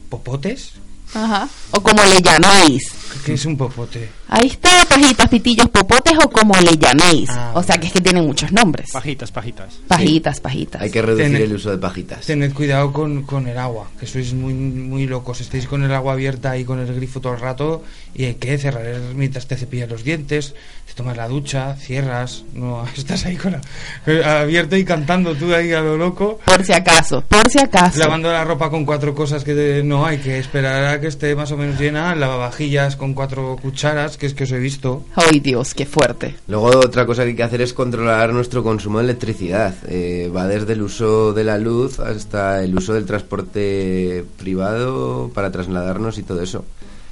popotes. 0.10 0.72
Ajá. 1.14 1.48
O 1.70 1.84
como 1.84 2.04
le 2.04 2.20
llaméis. 2.20 2.92
¿Qué 3.24 3.34
es 3.34 3.46
un 3.46 3.58
popote? 3.58 4.10
Ahí 4.28 4.48
está, 4.48 4.70
pajitas, 4.90 5.30
pitillos, 5.30 5.70
popotes 5.70 6.14
o 6.24 6.30
como 6.30 6.56
le 6.60 6.76
llaméis. 6.78 7.30
Ah, 7.32 7.52
o 7.54 7.62
sea 7.64 7.78
que 7.78 7.88
es 7.88 7.94
que 7.94 8.02
tienen 8.02 8.26
muchos 8.26 8.52
nombres. 8.52 8.90
Pajitas, 8.92 9.32
pajitas. 9.32 9.76
Pajitas, 9.88 10.40
pajitas. 10.40 10.82
Hay 10.82 10.90
que 10.90 11.02
reducir 11.02 11.28
Tener- 11.28 11.42
el 11.44 11.54
uso 11.54 11.70
de 11.72 11.78
pajitas. 11.78 12.26
Tened 12.26 12.52
cuidado 12.54 12.92
con, 12.92 13.24
con 13.24 13.48
el 13.48 13.58
agua, 13.58 13.88
que 14.00 14.08
sois 14.08 14.34
muy, 14.34 14.54
muy 14.54 15.06
locos. 15.06 15.42
Estáis 15.42 15.68
con 15.68 15.84
el 15.84 15.94
agua 15.94 16.14
abierta 16.14 16.58
y 16.58 16.66
con 16.66 16.80
el 16.80 16.94
grifo 16.96 17.22
todo 17.22 17.34
el 17.34 17.40
rato 17.40 17.84
y 18.16 18.26
hay 18.26 18.36
que 18.36 18.58
cerrar 18.58 18.84
mientras 19.16 19.46
te 19.48 19.58
cepillas 19.58 19.90
los 19.90 20.04
dientes, 20.04 20.56
te 20.88 20.94
tomas 20.94 21.18
la 21.18 21.28
ducha, 21.28 21.76
cierras, 21.76 22.44
no 22.54 22.84
estás 22.98 23.26
ahí 23.26 23.36
con 23.38 23.52
la, 23.54 24.42
abierto 24.42 24.76
y 24.76 24.86
cantando 24.86 25.36
tú 25.36 25.54
ahí 25.54 25.72
a 25.72 25.82
lo 25.82 25.98
loco. 25.98 26.40
Por 26.46 26.64
si 26.66 26.74
acaso, 26.74 27.22
por 27.28 27.48
si 27.50 27.60
acaso. 27.60 28.00
Lavando 28.00 28.32
la 28.32 28.44
ropa 28.44 28.70
con 28.70 28.86
cuatro 28.86 29.14
cosas 29.14 29.44
que 29.44 29.54
te- 29.54 29.84
no 29.84 30.06
hay 30.06 30.18
que 30.18 30.40
esperar 30.40 30.86
a 30.86 31.00
que 31.02 31.08
esté 31.08 31.36
más 31.36 31.52
o 31.52 31.58
menos 31.58 31.80
llena, 31.80 32.16
lavavajillas 32.16 32.96
con 32.96 33.14
cuatro 33.14 33.58
cucharas, 33.62 34.15
que 34.18 34.26
es 34.26 34.34
que 34.34 34.46
os 34.46 34.52
he 34.52 34.60
visto. 34.60 35.04
Ay 35.16 35.40
Dios, 35.40 35.74
qué 35.74 35.86
fuerte. 35.86 36.36
Luego 36.48 36.68
otra 36.68 37.06
cosa 37.06 37.24
que 37.24 37.30
hay 37.30 37.36
que 37.36 37.44
hacer 37.44 37.62
es 37.62 37.74
controlar 37.74 38.34
nuestro 38.34 38.64
consumo 38.64 39.00
de 39.00 39.06
electricidad. 39.06 39.76
Eh, 39.88 40.32
va 40.36 40.48
desde 40.48 40.74
el 40.74 40.82
uso 40.82 41.34
de 41.34 41.44
la 41.44 41.58
luz 41.58 42.00
hasta 42.00 42.64
el 42.64 42.76
uso 42.76 42.94
del 42.94 43.06
transporte 43.06 44.26
privado 44.38 45.32
para 45.34 45.52
trasladarnos 45.52 46.18
y 46.18 46.24
todo 46.24 46.42
eso. 46.42 46.66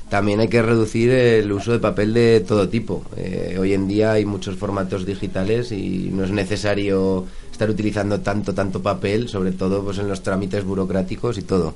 También 0.10 0.39
hay 0.39 0.48
que 0.48 0.62
reducir 0.62 1.10
el 1.10 1.51
uso 1.51 1.72
de 1.72 1.79
papel 1.79 2.13
de 2.13 2.39
todo 2.41 2.69
tipo. 2.69 3.03
Eh, 3.17 3.57
hoy 3.60 3.74
en 3.74 3.88
día 3.88 4.12
hay 4.12 4.25
muchos 4.25 4.55
formatos 4.57 5.07
digitales 5.07 5.72
y 5.72 6.12
no 6.13 6.24
es 6.24 6.29
necesario 6.29 7.25
estar 7.51 7.67
utilizando 7.69 8.19
tanto, 8.19 8.53
tanto 8.53 8.81
papel, 8.81 9.27
sobre 9.27 9.53
todo 9.53 9.83
pues 9.83 9.98
en 9.98 10.07
los 10.07 10.22
trámites 10.22 10.63
burocráticos 10.63 11.39
y 11.39 11.41
todo. 11.41 11.74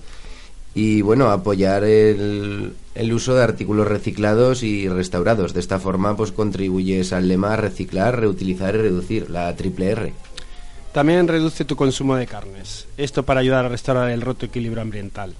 Y 0.77 1.01
bueno, 1.01 1.31
apoyar 1.31 1.83
el, 1.85 2.71
uso 3.11 3.33
de 3.33 3.41
artículos 3.43 3.87
reciclados 3.87 4.61
y 4.61 4.87
restaurados. 4.87 5.55
De 5.55 5.59
esta 5.59 5.79
forma, 5.79 6.15
pues 6.15 6.31
contribuyes 6.31 7.13
al 7.13 7.27
lema 7.27 7.55
reciclar, 7.55 8.19
reutilizar 8.19 8.75
y 8.75 8.77
reducir, 8.77 9.31
la 9.31 9.55
triple 9.55 9.89
R. 9.89 10.13
También 10.93 11.27
reduce 11.27 11.65
tu 11.65 11.75
consumo 11.75 12.15
de 12.15 12.27
carnes. 12.27 12.85
Esto 12.95 13.23
para 13.23 13.39
ayudar 13.39 13.65
a 13.65 13.69
restaurar 13.69 14.11
el 14.11 14.21
roto 14.21 14.45
equilibrio 14.45 14.83
ambiental. 14.83 15.33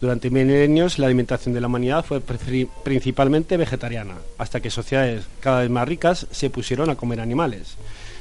Durante 0.00 0.30
milenios 0.30 1.00
la 1.00 1.06
alimentación 1.06 1.54
de 1.54 1.60
la 1.60 1.66
humanidad 1.66 2.04
fue 2.04 2.20
pri- 2.20 2.68
principalmente 2.84 3.56
vegetariana, 3.56 4.14
hasta 4.38 4.60
que 4.60 4.70
sociedades 4.70 5.24
cada 5.40 5.62
vez 5.62 5.70
más 5.70 5.88
ricas 5.88 6.28
se 6.30 6.50
pusieron 6.50 6.88
a 6.88 6.94
comer 6.94 7.18
animales. 7.20 7.74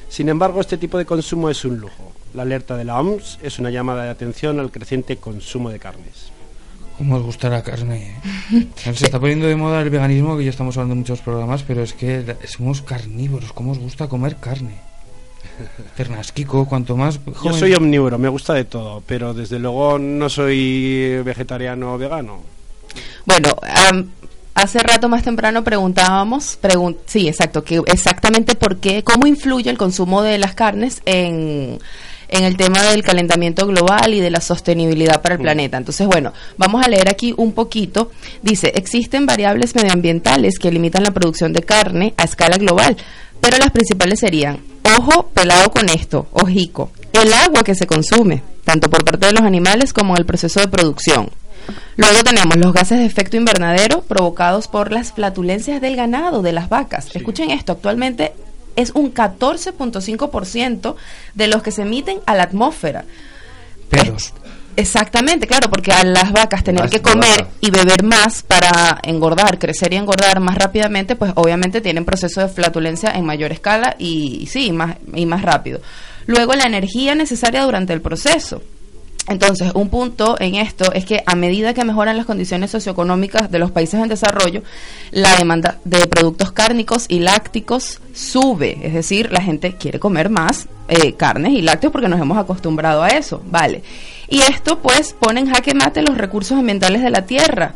Sin 0.09 0.27
embargo, 0.27 0.59
este 0.59 0.77
tipo 0.79 0.97
de 0.97 1.05
consumo 1.05 1.51
es 1.51 1.65
un 1.65 1.77
lujo. 1.77 2.13
La 2.33 2.41
alerta 2.41 2.75
de 2.77 2.85
la 2.85 2.99
OMS 2.99 3.37
es 3.43 3.59
una 3.59 3.69
llamada 3.69 4.05
de 4.05 4.09
atención 4.09 4.59
al 4.59 4.71
creciente 4.71 5.17
consumo 5.17 5.69
de 5.69 5.77
carnes. 5.77 6.32
¿Cómo 6.97 7.15
os 7.17 7.23
gusta 7.23 7.49
la 7.49 7.63
carne? 7.63 8.15
eh? 8.53 8.67
Se 8.93 9.05
está 9.05 9.19
poniendo 9.19 9.47
de 9.47 9.55
moda 9.55 9.81
el 9.81 9.89
veganismo, 9.89 10.37
que 10.37 10.43
ya 10.45 10.49
estamos 10.51 10.77
hablando 10.77 10.93
en 10.93 10.99
muchos 10.99 11.21
programas, 11.21 11.63
pero 11.63 11.81
es 11.83 11.93
que 11.93 12.35
somos 12.47 12.81
carnívoros. 12.81 13.51
¿Cómo 13.53 13.71
os 13.71 13.79
gusta 13.79 14.07
comer 14.07 14.35
carne? 14.37 14.75
Ternasquico, 15.95 16.65
cuanto 16.65 16.95
más 16.97 17.19
Yo 17.25 17.33
joven- 17.33 17.59
soy 17.59 17.73
omnívoro, 17.73 18.17
me 18.17 18.29
gusta 18.29 18.53
de 18.53 18.65
todo, 18.65 19.03
pero 19.05 19.33
desde 19.33 19.59
luego 19.59 19.99
no 19.99 20.29
soy 20.29 21.21
vegetariano 21.23 21.93
o 21.93 21.97
vegano. 21.97 22.41
Bueno, 23.25 23.49
am, 23.89 24.09
hace 24.55 24.79
rato 24.79 25.09
más 25.09 25.23
temprano 25.23 25.63
preguntábamos, 25.63 26.57
pregun- 26.61 26.97
sí, 27.05 27.27
exacto, 27.27 27.63
que 27.63 27.81
exactamente 27.87 28.55
por 28.55 28.77
qué, 28.77 29.03
cómo 29.03 29.27
influye 29.27 29.69
el 29.69 29.77
consumo 29.77 30.21
de 30.23 30.37
las 30.39 30.55
carnes 30.55 31.01
en, 31.05 31.79
en 32.33 32.43
el 32.43 32.57
tema 32.57 32.81
del 32.81 33.03
calentamiento 33.03 33.67
global 33.67 34.13
y 34.13 34.19
de 34.19 34.31
la 34.31 34.41
sostenibilidad 34.41 35.21
para 35.21 35.35
el 35.35 35.41
planeta. 35.41 35.77
Entonces, 35.77 36.07
bueno, 36.07 36.33
vamos 36.57 36.83
a 36.83 36.89
leer 36.89 37.07
aquí 37.07 37.33
un 37.37 37.53
poquito. 37.53 38.11
Dice, 38.41 38.71
existen 38.75 39.27
variables 39.27 39.75
medioambientales 39.75 40.57
que 40.57 40.71
limitan 40.71 41.03
la 41.03 41.11
producción 41.11 41.53
de 41.53 41.61
carne 41.61 42.15
a 42.17 42.23
escala 42.23 42.57
global, 42.57 42.97
pero 43.39 43.57
las 43.57 43.69
principales 43.69 44.19
serían, 44.19 44.59
ojo, 44.97 45.27
pelado 45.27 45.69
con 45.69 45.89
esto, 45.89 46.27
ojico, 46.31 46.89
el 47.13 47.31
agua 47.33 47.61
que 47.63 47.75
se 47.75 47.85
consume, 47.85 48.41
tanto 48.65 48.89
por 48.89 49.05
parte 49.05 49.27
de 49.27 49.33
los 49.33 49.43
animales 49.43 49.93
como 49.93 50.15
en 50.15 50.21
el 50.21 50.25
proceso 50.25 50.59
de 50.59 50.67
producción. 50.67 51.29
Luego 51.97 52.23
tenemos 52.23 52.57
los 52.57 52.73
gases 52.73 52.97
de 52.97 53.05
efecto 53.05 53.37
invernadero 53.37 54.01
provocados 54.01 54.67
por 54.67 54.91
las 54.91 55.13
flatulencias 55.13 55.79
del 55.81 55.95
ganado, 55.95 56.41
de 56.41 56.51
las 56.51 56.67
vacas. 56.67 57.15
Escuchen 57.15 57.51
esto, 57.51 57.73
actualmente 57.73 58.33
es 58.75 58.91
un 58.91 59.13
14.5% 59.13 60.95
de 61.35 61.47
los 61.47 61.63
que 61.63 61.71
se 61.71 61.83
emiten 61.83 62.19
a 62.25 62.35
la 62.35 62.43
atmósfera. 62.43 63.05
pelos. 63.89 64.33
Exactamente, 64.75 65.45
claro, 65.45 65.69
porque 65.69 65.91
a 65.91 66.03
las 66.03 66.31
vacas 66.31 66.63
tener 66.63 66.81
Más 66.81 66.89
que 66.91 67.01
comer 67.01 67.41
vaca. 67.43 67.51
y 67.61 67.69
beber 67.69 68.03
más 68.03 68.41
para 68.41 68.99
engordar, 69.03 69.59
crecer 69.59 69.93
y 69.93 69.97
engordar 69.97 70.39
más 70.39 70.57
rápidamente, 70.57 71.15
pues 71.15 71.31
obviamente 71.35 71.79
tienen 71.79 72.05
proceso 72.05 72.41
de 72.41 72.47
flatulencia 72.47 73.11
en 73.11 73.23
mayor 73.23 73.51
escala 73.51 73.95
y, 73.99 74.39
y 74.41 74.47
sí, 74.47 74.71
más, 74.71 74.95
y 75.13 75.27
más 75.27 75.43
rápido. 75.43 75.79
Luego 76.25 76.53
la 76.53 76.65
energía 76.65 77.13
necesaria 77.13 77.61
durante 77.63 77.93
el 77.93 78.01
proceso. 78.01 78.63
Entonces, 79.27 79.71
un 79.73 79.89
punto 79.89 80.35
en 80.39 80.55
esto 80.55 80.91
es 80.91 81.05
que 81.05 81.23
a 81.25 81.35
medida 81.35 81.73
que 81.73 81.85
mejoran 81.85 82.17
las 82.17 82.25
condiciones 82.25 82.71
socioeconómicas 82.71 83.49
de 83.49 83.59
los 83.59 83.71
países 83.71 84.01
en 84.01 84.09
desarrollo, 84.09 84.63
la 85.11 85.35
demanda 85.37 85.79
de 85.85 86.05
productos 86.07 86.51
cárnicos 86.51 87.05
y 87.07 87.19
lácticos 87.19 88.01
sube. 88.13 88.79
Es 88.83 88.93
decir, 88.93 89.31
la 89.31 89.41
gente 89.41 89.75
quiere 89.77 89.97
comer 89.99 90.29
más 90.29 90.67
eh, 90.89 91.13
carnes 91.13 91.53
y 91.53 91.61
lácteos 91.61 91.93
porque 91.93 92.09
nos 92.09 92.19
hemos 92.19 92.37
acostumbrado 92.37 93.01
a 93.01 93.09
eso, 93.09 93.41
¿vale? 93.45 93.81
Y 94.27 94.41
esto 94.41 94.79
pues 94.79 95.15
pone 95.17 95.39
en 95.39 95.49
jaque 95.49 95.73
mate 95.73 96.01
los 96.01 96.17
recursos 96.17 96.57
ambientales 96.57 97.01
de 97.01 97.09
la 97.09 97.25
tierra. 97.25 97.75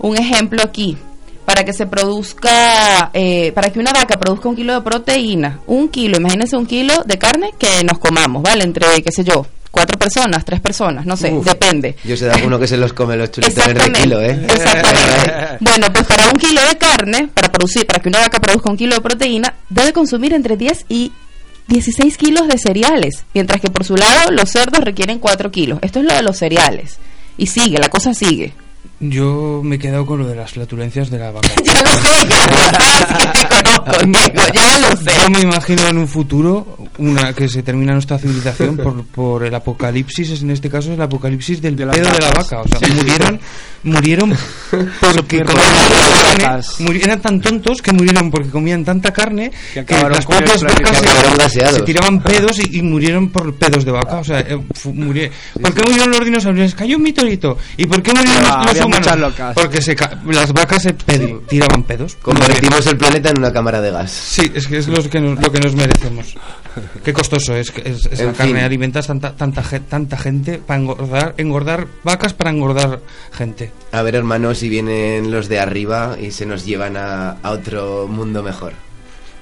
Un 0.00 0.18
ejemplo 0.18 0.62
aquí, 0.62 0.98
para 1.46 1.64
que 1.64 1.72
se 1.72 1.86
produzca, 1.86 3.10
eh, 3.14 3.52
para 3.52 3.70
que 3.70 3.78
una 3.78 3.92
vaca 3.92 4.18
produzca 4.18 4.50
un 4.50 4.56
kilo 4.56 4.74
de 4.74 4.80
proteína, 4.82 5.60
un 5.66 5.88
kilo, 5.88 6.18
imagínense 6.18 6.56
un 6.56 6.66
kilo 6.66 7.04
de 7.04 7.16
carne 7.16 7.54
que 7.58 7.84
nos 7.84 7.98
comamos, 7.98 8.42
¿vale? 8.42 8.64
Entre, 8.64 9.02
qué 9.02 9.12
sé 9.12 9.24
yo, 9.24 9.46
cuatro 9.74 9.98
personas, 9.98 10.44
tres 10.44 10.60
personas, 10.60 11.04
no 11.04 11.16
sé, 11.16 11.32
Uf. 11.32 11.44
depende. 11.44 11.96
Yo 12.04 12.16
sé 12.16 12.26
de 12.26 12.32
alguno 12.32 12.58
que 12.58 12.68
se 12.68 12.76
los 12.76 12.92
come 12.92 13.16
los 13.16 13.30
chuletones 13.30 13.74
de 13.74 13.92
kilo, 13.92 14.20
¿eh? 14.22 14.40
exactamente. 14.48 15.56
bueno, 15.60 15.86
pues 15.92 16.06
para 16.06 16.26
un 16.28 16.34
kilo 16.34 16.60
de 16.66 16.78
carne, 16.78 17.28
para 17.34 17.50
producir, 17.50 17.84
para 17.86 18.00
que 18.00 18.08
una 18.08 18.20
vaca 18.20 18.40
produzca 18.40 18.70
un 18.70 18.76
kilo 18.76 18.94
de 18.94 19.00
proteína, 19.00 19.54
debe 19.68 19.92
consumir 19.92 20.32
entre 20.32 20.56
10 20.56 20.86
y 20.88 21.12
16 21.66 22.16
kilos 22.16 22.46
de 22.46 22.58
cereales, 22.58 23.24
mientras 23.34 23.60
que 23.60 23.68
por 23.68 23.84
su 23.84 23.96
lado 23.96 24.30
los 24.30 24.48
cerdos 24.48 24.80
requieren 24.84 25.18
4 25.18 25.50
kilos. 25.50 25.78
Esto 25.82 25.98
es 25.98 26.04
lo 26.06 26.14
de 26.14 26.22
los 26.22 26.38
cereales. 26.38 26.98
Y 27.36 27.46
sigue, 27.46 27.78
la 27.78 27.88
cosa 27.88 28.14
sigue. 28.14 28.52
Yo 29.10 29.60
me 29.62 29.76
he 29.76 29.78
quedado 29.78 30.06
con 30.06 30.18
lo 30.20 30.26
de 30.28 30.34
las 30.34 30.52
flatulencias 30.52 31.10
de 31.10 31.18
la 31.18 31.30
vaca. 31.30 31.48
Ya 31.64 31.82
lo 31.82 31.90
sé, 32.00 33.48
conozco, 33.48 34.06
Diego, 34.06 34.42
ya 34.54 34.78
lo 34.78 34.96
sé. 34.96 35.10
Yo 35.22 35.30
me 35.30 35.40
imagino 35.40 35.86
en 35.88 35.98
un 35.98 36.08
futuro 36.08 36.78
una 36.98 37.32
que 37.32 37.48
se 37.48 37.62
termina 37.62 37.92
nuestra 37.92 38.18
civilización 38.18 38.76
por, 38.76 39.04
por 39.06 39.44
el 39.44 39.54
apocalipsis, 39.54 40.30
es- 40.30 40.42
en 40.42 40.50
este 40.50 40.70
caso 40.70 40.88
es 40.90 40.94
el 40.96 41.02
apocalipsis 41.02 41.60
del 41.60 41.76
De 41.76 41.86
pedo 41.86 42.10
de 42.10 42.20
la 42.20 42.30
vaca. 42.30 42.60
O 42.62 42.68
sea, 42.68 42.88
murieron, 42.94 43.40
murieron 43.82 44.34
porque 45.00 45.42
comían 45.44 46.38
carne, 46.38 47.16
tan 47.22 47.40
tontos 47.40 47.82
que 47.82 47.92
murieron 47.92 48.30
porque 48.30 48.48
comían 48.48 48.84
tanta 48.84 49.12
carne 49.12 49.50
Que 49.74 49.84
que, 49.84 49.94
las 50.08 50.24
propias 50.24 50.62
vacas 50.62 51.52
se, 51.52 51.82
tiraban 51.82 52.22
pedos 52.22 52.58
y, 52.60 52.78
y 52.78 52.82
murieron 52.82 53.28
por 53.30 53.54
pedos 53.54 53.84
de 53.84 53.90
vaca. 53.90 54.16
O 54.18 54.24
sea, 54.24 54.40
eh, 54.40 54.58
fu- 54.74 54.94
muri- 54.94 55.30
¿por 55.60 55.74
qué 55.74 55.82
murieron 55.84 56.10
los 56.10 56.24
dinosaurios? 56.24 56.74
Cayó 56.74 56.96
un 56.96 57.02
meteorito. 57.02 57.58
¿Y 57.76 57.86
por 57.86 58.02
qué 58.02 58.12
murieron 58.12 58.44
Ah, 58.46 58.62
los 58.66 58.70
había 58.70 58.86
humanos? 58.98 59.06
muchas 59.06 59.18
locas. 59.18 59.54
Porque 59.54 59.82
se 59.82 59.94
ca- 59.96 60.18
las 60.26 60.52
vacas 60.52 60.82
se 60.82 60.96
pedi- 60.96 61.46
tiraban 61.46 61.82
pedos. 61.84 62.16
Convertimos 62.22 62.86
el 62.86 62.96
planeta 62.96 63.30
en 63.30 63.38
una 63.38 63.52
cámara 63.52 63.80
de 63.80 63.90
gas. 63.90 64.10
Sí, 64.10 64.50
es 64.54 64.66
que 64.66 64.78
es 64.78 64.88
lo 64.88 65.02
que 65.08 65.20
nos, 65.20 65.40
lo 65.40 65.50
que 65.52 65.60
nos 65.60 65.74
merecemos. 65.74 66.34
Qué 67.04 67.12
costoso 67.12 67.54
es, 67.56 67.70
que 67.70 67.88
es, 67.88 68.06
es 68.06 68.20
la 68.20 68.32
carne. 68.32 68.54
fin. 68.54 68.62
Alimentas 68.64 69.06
tanta, 69.06 69.34
tanta, 69.36 69.62
tanta 69.88 70.16
gente 70.16 70.58
para 70.58 70.80
engordar, 70.80 71.34
engordar 71.36 71.86
vacas 72.02 72.34
para 72.34 72.50
engordar 72.50 73.00
gente. 73.32 73.72
A 73.92 74.02
ver, 74.02 74.16
hermanos, 74.16 74.58
si 74.58 74.68
vienen 74.68 75.30
los 75.30 75.48
de 75.48 75.60
arriba 75.60 76.16
y 76.20 76.30
se 76.30 76.46
nos 76.46 76.64
llevan 76.64 76.96
a, 76.96 77.36
a 77.42 77.50
otro 77.50 78.06
mundo 78.08 78.42
mejor. 78.42 78.72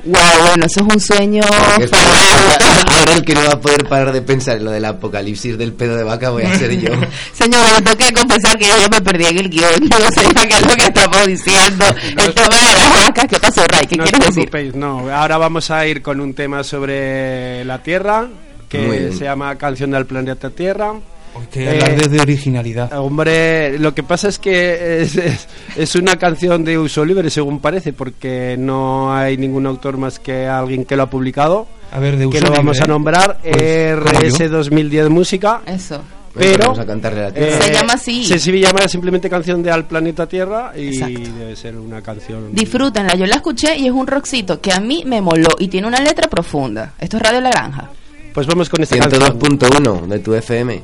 Wow, 0.04 0.46
bueno, 0.48 0.66
eso 0.66 0.80
es 0.80 0.94
un 0.94 1.00
sueño. 1.00 1.42
Ahora 1.44 3.14
el 3.14 3.24
que 3.24 3.34
no 3.34 3.44
va 3.44 3.52
a 3.52 3.60
poder 3.60 3.86
parar 3.86 4.12
de 4.12 4.22
pensar 4.22 4.56
en 4.56 4.64
lo 4.64 4.70
del 4.70 4.84
apocalipsis 4.84 5.56
del 5.56 5.72
pedo 5.72 5.96
de 5.96 6.02
vaca 6.02 6.30
voy 6.30 6.42
a 6.42 6.58
ser 6.58 6.72
yo. 6.78 6.90
Señor, 7.32 7.60
me 7.74 7.82
tengo 7.82 7.96
que 7.96 8.12
confesar 8.12 8.58
que 8.58 8.66
yo 8.66 8.88
me 8.90 9.00
perdí 9.00 9.26
en 9.26 9.38
el 9.38 9.48
guion. 9.48 9.88
No 9.88 10.10
sé 10.10 10.22
qué 10.34 10.54
es 10.54 10.66
lo 10.66 10.76
que 10.76 10.84
estamos 10.86 11.26
diciendo. 11.26 11.84
El 12.16 12.34
tema 12.34 12.56
de 12.56 12.74
las 12.74 13.06
vacas, 13.06 13.26
¿qué 13.28 13.38
pasó, 13.38 13.64
Ray? 13.68 13.86
¿Qué 13.86 13.96
no 13.96 14.04
quieres 14.04 14.34
decir? 14.34 14.76
no. 14.76 15.08
Ahora 15.10 15.38
vamos 15.38 15.70
a 15.70 15.86
ir 15.86 16.02
con 16.02 16.20
un 16.20 16.34
tema 16.34 16.64
sobre 16.64 17.64
la 17.64 17.82
Tierra, 17.82 18.28
que 18.68 19.12
se 19.12 19.24
llama 19.24 19.56
Canción 19.56 19.92
del 19.92 20.06
Planeta 20.06 20.50
Tierra. 20.50 20.94
Hay 21.34 21.46
que 21.50 21.64
Eh, 21.64 21.70
hablar 21.70 22.10
de, 22.10 22.20
originalidad. 22.20 22.92
Hombre, 22.98 23.78
lo 23.78 23.94
que 23.94 24.02
pasa 24.02 24.28
es 24.28 24.38
que 24.38 25.02
es, 25.02 25.16
es- 25.16 25.48
es 25.76 25.94
una 25.96 26.16
canción 26.16 26.64
de 26.64 26.78
uso 26.78 27.04
libre, 27.04 27.30
según 27.30 27.60
parece, 27.60 27.92
porque 27.92 28.56
no 28.58 29.14
hay 29.14 29.36
ningún 29.36 29.66
autor 29.66 29.96
más 29.96 30.18
que 30.18 30.46
alguien 30.46 30.84
que 30.84 30.96
lo 30.96 31.04
ha 31.04 31.10
publicado. 31.10 31.66
A 31.90 31.98
ver, 31.98 32.16
de 32.16 32.26
uso 32.26 32.38
que 32.38 32.44
lo 32.44 32.50
vamos 32.52 32.76
libre, 32.76 32.84
a 32.84 32.86
nombrar 32.88 33.38
Pues, 33.42 33.96
como 33.96 34.20
yo. 34.20 34.28
RS 34.28 34.48
2010 34.48 35.08
Música. 35.10 35.60
Eso. 35.66 36.00
Pero 36.34 36.64
vamos 36.64 36.78
a 36.78 36.86
cantarle 36.86 37.20
a 37.20 37.22
la 37.24 37.32
tierra. 37.34 37.60
Se 37.62 37.72
llama 37.74 37.92
así. 37.92 38.24
Se, 38.24 38.38
se 38.38 38.52
llama 38.58 38.88
simplemente 38.88 39.28
canción 39.28 39.62
de 39.62 39.70
Al 39.70 39.86
Planeta 39.86 40.26
Tierra 40.26 40.72
y 40.74 40.88
Exacto. 40.96 41.20
debe 41.38 41.54
ser 41.56 41.76
una 41.76 42.00
canción. 42.00 42.54
Disfrútenla, 42.54 43.14
yo 43.16 43.26
la 43.26 43.36
escuché 43.36 43.76
y 43.76 43.86
es 43.86 43.92
un 43.92 44.06
rockcito 44.06 44.58
que 44.58 44.72
a 44.72 44.80
mí 44.80 45.02
me 45.06 45.20
moló 45.20 45.48
y 45.58 45.68
tiene 45.68 45.86
una 45.86 46.00
letra 46.00 46.28
profunda. 46.30 46.94
Esto 46.98 47.18
es 47.18 47.22
Radio 47.22 47.42
La 47.42 47.50
Granja. 47.50 47.90
Pues 48.32 48.46
vamos 48.46 48.70
con 48.70 48.82
esta 48.82 48.96
canción. 48.96 49.38
102.1 49.38 50.06
de 50.08 50.18
tu 50.20 50.32
FM. 50.34 50.82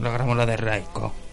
La 0.00 0.10
gramola 0.10 0.44
de 0.44 0.56
Raiko. 0.56 1.23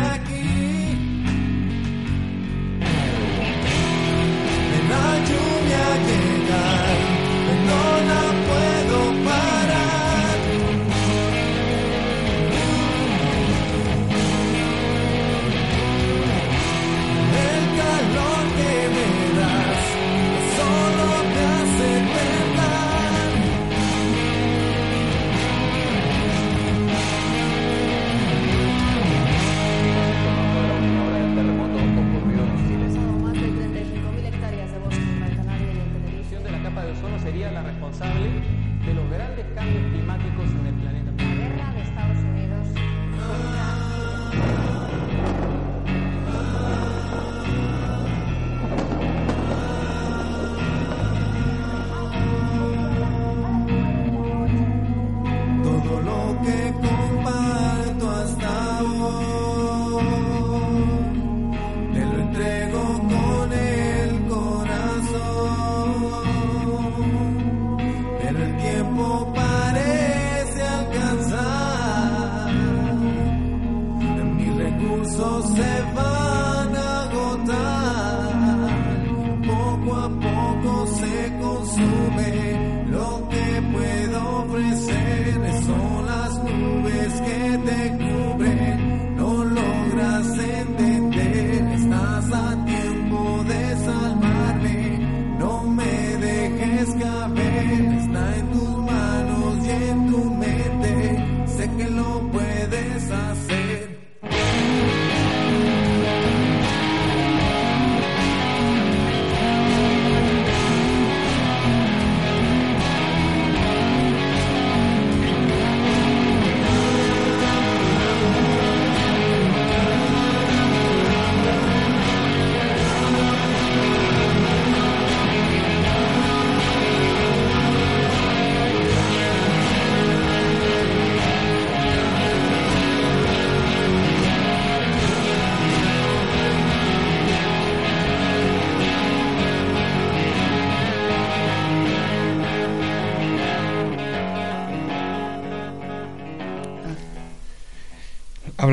Siempre 0.00 0.59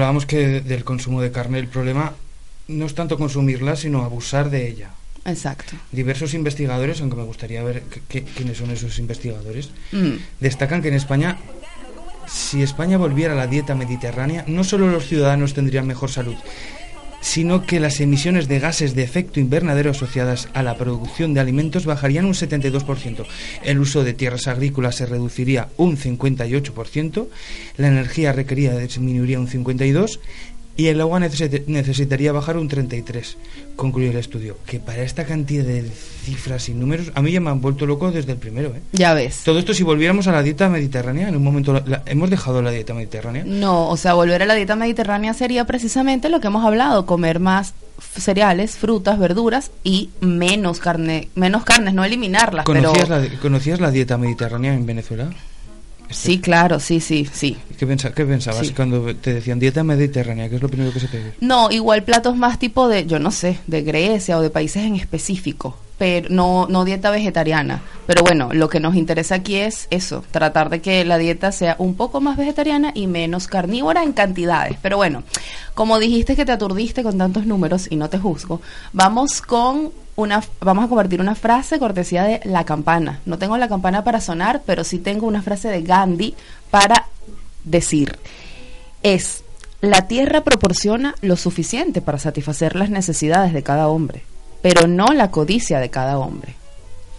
Hablábamos 0.07 0.25
que 0.25 0.61
del 0.61 0.85
consumo 0.85 1.21
de 1.21 1.33
carne 1.33 1.59
el 1.59 1.67
problema 1.67 2.13
no 2.69 2.85
es 2.85 2.95
tanto 2.95 3.17
consumirla, 3.17 3.75
sino 3.75 4.05
abusar 4.05 4.49
de 4.49 4.65
ella. 4.65 4.91
Exacto. 5.25 5.73
Diversos 5.91 6.33
investigadores, 6.33 7.01
aunque 7.01 7.17
me 7.17 7.23
gustaría 7.23 7.61
ver 7.61 7.83
qué- 8.07 8.23
quiénes 8.23 8.57
son 8.57 8.71
esos 8.71 8.99
investigadores, 8.99 9.69
Mm. 9.91 10.11
destacan 10.39 10.81
que 10.81 10.87
en 10.87 10.93
España, 10.93 11.35
si 12.25 12.63
España 12.63 12.97
volviera 12.97 13.33
a 13.33 13.35
la 13.35 13.47
dieta 13.47 13.75
mediterránea, 13.75 14.45
no 14.47 14.63
solo 14.63 14.87
los 14.87 15.05
ciudadanos 15.07 15.53
tendrían 15.53 15.85
mejor 15.85 16.09
salud, 16.09 16.35
sino 17.27 17.65
que 17.65 17.81
las 17.81 17.99
emisiones 17.99 18.47
de 18.47 18.59
gases 18.59 18.95
de 18.95 19.03
efecto 19.03 19.41
invernadero 19.41 19.91
asociadas 19.91 20.47
a 20.53 20.63
la 20.63 20.77
producción 20.77 21.33
de 21.33 21.41
alimentos 21.41 21.85
bajarían 21.85 22.23
un 22.23 22.33
72%, 22.33 23.25
el 23.63 23.79
uso 23.79 24.05
de 24.05 24.13
tierras 24.13 24.47
agrícolas 24.47 24.95
se 24.95 25.05
reduciría 25.05 25.67
un 25.75 25.97
58%, 25.97 27.27
la 27.75 27.87
energía 27.89 28.31
requerida 28.31 28.77
disminuiría 28.77 29.41
un 29.41 29.49
52% 29.49 30.19
y 30.77 30.87
el 30.87 31.01
agua 31.01 31.19
necesi- 31.19 31.63
necesitaría 31.67 32.31
bajar 32.31 32.55
un 32.57 32.69
33%. 32.69 33.35
Concluye 33.75 34.09
el 34.09 34.17
estudio. 34.17 34.57
Que 34.65 34.79
para 34.79 35.01
esta 35.03 35.25
cantidad 35.25 35.63
de 35.63 35.83
cifras 36.23 36.69
y 36.69 36.73
números, 36.73 37.11
a 37.15 37.21
mí 37.21 37.31
ya 37.31 37.39
me 37.41 37.49
han 37.49 37.61
vuelto 37.61 37.85
loco 37.85 38.11
desde 38.11 38.31
el 38.33 38.37
primero. 38.37 38.69
¿eh? 38.69 38.81
Ya 38.91 39.13
ves. 39.13 39.41
Todo 39.43 39.59
esto 39.59 39.73
si 39.73 39.83
volviéramos 39.83 40.27
a 40.27 40.31
la 40.31 40.41
dieta 40.43 40.69
mediterránea, 40.69 41.27
en 41.29 41.35
un 41.35 41.43
momento 41.43 41.73
la- 41.73 41.83
la- 41.85 42.03
hemos 42.05 42.29
dejado 42.29 42.61
la 42.61 42.71
dieta 42.71 42.93
mediterránea. 42.93 43.43
No, 43.45 43.89
o 43.89 43.97
sea, 43.97 44.13
volver 44.13 44.43
a 44.43 44.45
la 44.45 44.53
dieta 44.55 44.75
mediterránea 44.75 45.33
sería 45.33 45.65
precisamente 45.65 46.29
lo 46.29 46.39
que 46.39 46.47
hemos 46.47 46.63
hablado, 46.65 47.05
comer 47.05 47.39
más 47.39 47.73
cereales, 48.15 48.75
frutas, 48.77 49.17
verduras 49.19 49.71
y 49.83 50.09
menos 50.21 50.79
carne, 50.79 51.29
menos 51.35 51.63
carnes, 51.63 51.93
no 51.95 52.03
eliminarlas, 52.05 52.65
pero 52.65 52.81
¿Conocías, 52.93 53.09
la, 53.09 53.39
¿Conocías 53.39 53.79
la 53.79 53.89
dieta 53.91 54.17
mediterránea 54.19 54.73
en 54.75 54.85
Venezuela? 54.85 55.29
Sí, 56.09 56.39
claro, 56.39 56.79
sí, 56.79 56.99
sí, 56.99 57.27
sí. 57.31 57.57
¿Qué, 57.77 57.85
pensa- 57.87 58.13
qué 58.13 58.25
pensabas 58.25 58.67
Sí. 58.67 58.73
cuando 58.73 59.15
te 59.15 59.33
decían 59.33 59.59
dieta 59.59 59.83
mediterránea? 59.83 60.49
¿Qué 60.49 60.55
es 60.55 60.61
lo 60.61 60.69
primero 60.69 60.91
que 60.93 60.99
se 60.99 61.07
te 61.07 61.17
ve? 61.17 61.33
No, 61.41 61.69
igual 61.71 62.03
platos 62.03 62.35
más 62.37 62.59
tipo 62.59 62.87
de, 62.87 63.05
yo 63.05 63.19
no 63.19 63.31
sé, 63.31 63.57
de 63.67 63.81
Grecia 63.81 64.37
o 64.37 64.41
de 64.41 64.49
países 64.49 64.83
en 64.83 64.95
específico, 64.95 65.75
pero 65.97 66.29
no, 66.29 66.67
no 66.69 66.85
dieta 66.85 67.11
vegetariana. 67.11 67.81
Pero 68.05 68.21
bueno, 68.23 68.49
lo 68.53 68.69
que 68.69 68.79
nos 68.79 68.95
interesa 68.95 69.35
aquí 69.35 69.55
es 69.55 69.87
eso, 69.89 70.23
tratar 70.31 70.69
de 70.69 70.79
que 70.81 71.03
la 71.05 71.17
dieta 71.17 71.51
sea 71.51 71.75
un 71.79 71.95
poco 71.95 72.21
más 72.21 72.37
vegetariana 72.37 72.91
y 72.95 73.07
menos 73.07 73.47
carnívora 73.47 74.03
en 74.03 74.13
cantidades. 74.13 74.77
Pero 74.81 74.97
bueno, 74.97 75.23
como 75.73 75.99
dijiste 75.99 76.35
que 76.35 76.45
te 76.45 76.51
aturdiste 76.51 77.03
con 77.03 77.17
tantos 77.17 77.45
números 77.45 77.87
y 77.89 77.95
no 77.97 78.09
te 78.09 78.17
juzgo, 78.17 78.61
vamos 78.93 79.41
con 79.41 79.91
una, 80.17 80.43
vamos 80.59 80.83
a 80.85 80.87
compartir 80.89 81.21
una 81.21 81.35
frase 81.35 81.79
cortesía 81.79 82.23
de 82.25 82.41
la 82.43 82.65
campana. 82.65 83.21
No 83.25 83.37
tengo 83.37 83.57
la 83.57 83.69
campana 83.69 84.03
para 84.03 84.19
sonar, 84.19 84.63
pero 84.65 84.83
sí 84.83 84.99
tengo 84.99 85.25
una 85.27 85.41
frase 85.41 85.69
de 85.69 85.81
Gandhi 85.83 86.35
para 86.71 87.07
decir 87.63 88.17
es 89.03 89.43
la 89.79 90.07
tierra 90.07 90.43
proporciona 90.43 91.13
lo 91.21 91.35
suficiente 91.37 92.01
para 92.01 92.17
satisfacer 92.17 92.75
las 92.75 92.89
necesidades 92.89 93.53
de 93.53 93.61
cada 93.63 93.87
hombre, 93.87 94.23
pero 94.61 94.87
no 94.87 95.05
la 95.13 95.29
codicia 95.31 95.79
de 95.79 95.89
cada 95.89 96.17
hombre. 96.17 96.55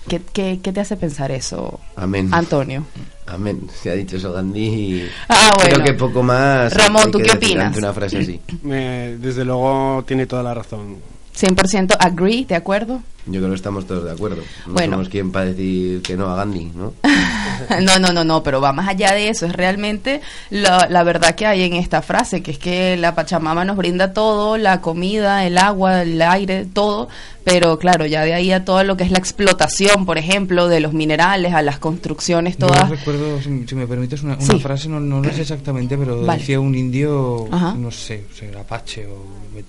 ¿Qué, 0.09 0.21
qué, 0.33 0.59
qué 0.63 0.73
te 0.73 0.81
hace 0.81 0.97
pensar 0.97 1.31
eso, 1.31 1.79
Amén. 1.95 2.31
Antonio? 2.33 2.85
Amén. 3.27 3.69
Se 3.81 3.91
ha 3.91 3.95
dicho 3.95 4.17
eso 4.17 4.33
Gandhi 4.33 4.61
y 4.65 5.09
Ah, 5.29 5.53
bueno. 5.57 5.75
creo 5.75 5.85
que 5.85 5.93
poco 5.95 6.23
más. 6.23 6.73
Ramón, 6.75 7.11
¿tú 7.13 7.19
qué 7.19 7.31
opinas? 7.33 7.67
ante 7.67 7.79
una 7.79 7.93
frase 7.93 8.19
así. 8.19 8.41
Eh, 8.71 9.19
desde 9.21 9.45
luego 9.45 10.03
tiene 10.07 10.27
toda 10.27 10.43
la 10.43 10.55
razón. 10.55 10.97
100% 11.38 11.96
agree, 11.98 12.44
¿de 12.44 12.55
acuerdo? 12.57 13.03
Yo 13.31 13.41
creo 13.41 13.51
que 13.51 13.57
estamos 13.57 13.87
todos 13.87 14.05
de 14.05 14.12
acuerdo. 14.12 14.43
No 14.67 14.73
Bueno. 14.73 14.93
somos 14.95 15.09
quien 15.09 15.31
para 15.31 15.47
decir 15.47 16.01
que 16.03 16.17
no 16.17 16.29
a 16.31 16.37
Gandhi, 16.37 16.73
¿no? 16.75 16.95
No, 17.83 17.99
no, 17.99 18.12
no, 18.12 18.25
no, 18.25 18.43
pero 18.43 18.61
va 18.61 18.73
más 18.73 18.88
allá 18.88 19.12
de 19.12 19.29
eso. 19.29 19.45
Es 19.47 19.53
realmente 19.53 20.21
la, 20.51 20.87
la 20.88 21.03
verdad 21.03 21.35
que 21.35 21.45
hay 21.47 21.62
en 21.62 21.75
esta 21.75 22.03
frase, 22.03 22.43
que 22.43 22.53
es 22.53 22.59
que 22.59 22.97
la 22.97 23.14
Pachamama 23.14 23.64
nos 23.64 23.77
brinda 23.77 24.12
todo, 24.12 24.57
la 24.57 24.81
comida, 24.81 25.45
el 25.47 25.59
agua, 25.59 26.03
el 26.03 26.21
aire, 26.23 26.67
todo, 26.73 27.09
pero 27.45 27.79
claro, 27.79 28.07
ya 28.07 28.23
de 28.25 28.33
ahí 28.35 28.53
a 28.53 28.64
todo 28.64 28.83
lo 28.85 28.97
que 28.97 29.05
es 29.05 29.11
la 29.11 29.19
explotación, 29.19 30.07
por 30.07 30.19
ejemplo, 30.19 30.69
de 30.69 30.81
los 30.81 30.93
minerales, 30.93 31.53
a 31.53 31.62
las 31.62 31.79
construcciones 31.79 32.59
No 32.59 32.69
todas. 32.69 32.88
recuerdo, 32.88 33.41
si, 33.43 33.67
si 33.67 33.75
me 33.75 33.87
permites, 33.87 34.23
una, 34.23 34.35
una 34.37 34.45
Sí. 34.45 34.59
frase, 34.61 34.88
no, 34.88 35.01
no 35.01 35.21
lo 35.21 35.33
sé 35.33 35.43
exactamente, 35.43 35.97
pero 35.99 36.23
Vale. 36.25 36.38
decía 36.41 36.61
un 36.61 36.75
indio, 36.75 37.47
Ajá. 37.51 37.75
no 37.77 37.91
sé, 37.91 38.25
o 38.33 38.35
sea, 38.35 38.61
apache 38.61 39.07
o 39.07 39.25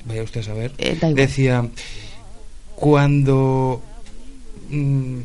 vaya 0.06 0.24
usted 0.24 0.42
a 0.42 0.44
saber, 0.44 0.72
Eh, 0.78 0.98
da 1.00 1.10
igual. 1.10 1.70
Cuando 2.80 3.82
mm, 4.70 5.18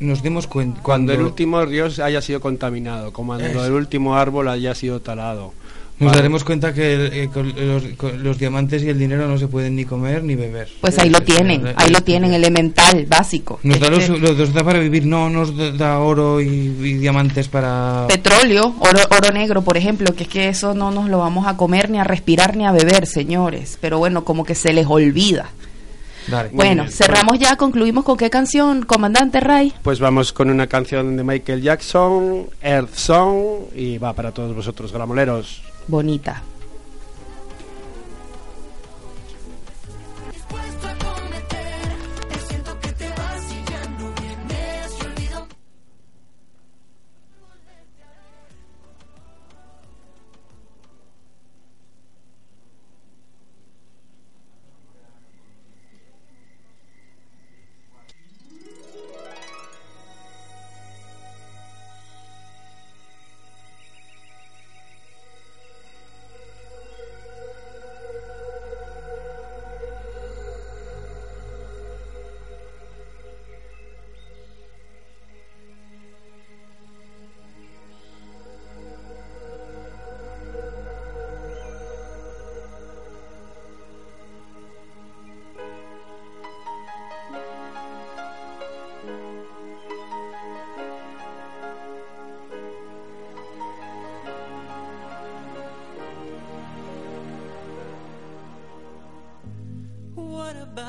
nos 0.00 0.22
demos 0.22 0.46
cuenta... 0.46 0.80
Cuando 0.82 1.12
el 1.12 1.20
último 1.20 1.62
río 1.64 1.86
haya 2.02 2.22
sido 2.22 2.40
contaminado, 2.40 3.12
como 3.12 3.32
cuando 3.34 3.46
Eso. 3.48 3.66
el 3.66 3.72
último 3.74 4.16
árbol 4.16 4.48
haya 4.48 4.74
sido 4.74 5.00
talado. 5.00 5.52
Nos 6.00 6.06
Vale. 6.08 6.16
daremos 6.22 6.42
cuenta 6.42 6.72
que 6.72 7.22
eh, 7.24 7.28
con 7.32 7.52
los, 7.54 7.82
con 7.98 8.24
los 8.24 8.36
diamantes 8.38 8.82
y 8.82 8.88
el 8.88 8.98
dinero 8.98 9.28
no 9.28 9.38
se 9.38 9.46
pueden 9.46 9.76
ni 9.76 9.84
comer 9.84 10.24
ni 10.24 10.34
beber. 10.34 10.68
Pues 10.80 10.98
ahí 10.98 11.10
lo 11.10 11.20
tienen, 11.20 11.64
ahí 11.76 11.90
lo 11.90 12.00
tienen, 12.00 12.32
elemental, 12.32 13.06
básico. 13.06 13.60
Nos 13.62 13.78
da, 13.78 13.86
Este- 13.88 14.18
los- 14.18 14.38
los- 14.38 14.52
da 14.54 14.64
para 14.64 14.80
vivir, 14.80 15.04
no 15.06 15.28
nos 15.30 15.54
da- 15.56 15.70
da 15.70 15.98
oro 16.00 16.40
y, 16.40 16.46
y 16.46 16.94
diamantes 16.94 17.46
para... 17.48 18.06
petróleo, 18.08 18.74
oro, 18.80 19.00
oro 19.16 19.32
negro, 19.32 19.62
por 19.62 19.76
ejemplo, 19.76 20.12
que 20.16 20.22
es 20.24 20.28
que 20.28 20.48
eso 20.48 20.74
no 20.74 20.90
nos 20.90 21.08
lo 21.08 21.18
vamos 21.18 21.46
a 21.46 21.56
comer, 21.58 21.88
ni 21.90 21.98
a 21.98 22.04
respirar, 22.04 22.56
ni 22.56 22.66
a 22.66 22.72
beber, 22.72 23.06
señores. 23.06 23.78
Pero 23.80 23.98
bueno, 23.98 24.24
como 24.24 24.44
que 24.44 24.54
se 24.56 24.72
les 24.72 24.86
olvida. 24.88 25.50
Dale. 26.28 26.50
bueno, 26.52 26.84
bien. 26.84 26.92
cerramos 26.92 27.38
ya, 27.38 27.56
concluimos 27.56 28.04
con 28.04 28.16
qué 28.16 28.30
canción, 28.30 28.84
comandante 28.84 29.40
Ray. 29.40 29.72
Pues 29.82 30.00
vamos 30.00 30.32
con 30.32 30.50
una 30.50 30.66
canción 30.66 31.16
de 31.16 31.24
Michael 31.24 31.62
Jackson, 31.62 32.46
Earth 32.62 32.94
Song, 32.94 33.66
y 33.74 33.98
va 33.98 34.12
para 34.12 34.32
todos 34.32 34.54
vosotros, 34.54 34.92
gramoleros. 34.92 35.62
Bonita. 35.88 36.42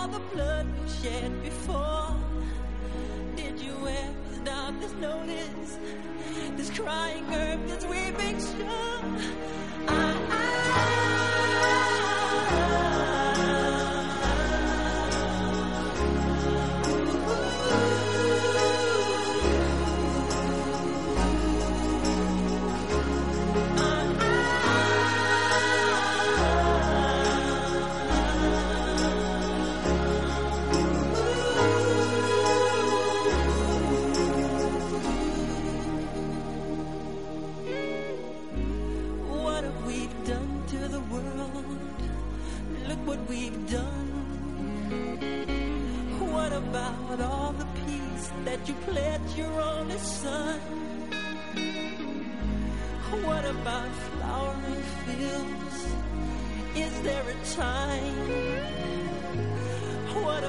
all 0.00 0.08
the 0.08 0.18
blood 0.34 0.66
we 0.82 0.88
shed 0.88 1.42
before? 1.42 2.16
Did 3.36 3.60
you 3.60 3.74
ever 3.86 4.34
stop 4.42 4.80
to 4.80 5.00
notice 5.00 5.78
this 6.56 6.70
crying 6.70 7.24
earth, 7.34 7.60
this 7.68 7.84
weeping 7.84 8.38
shore? 8.40 9.04
I, 9.88 10.39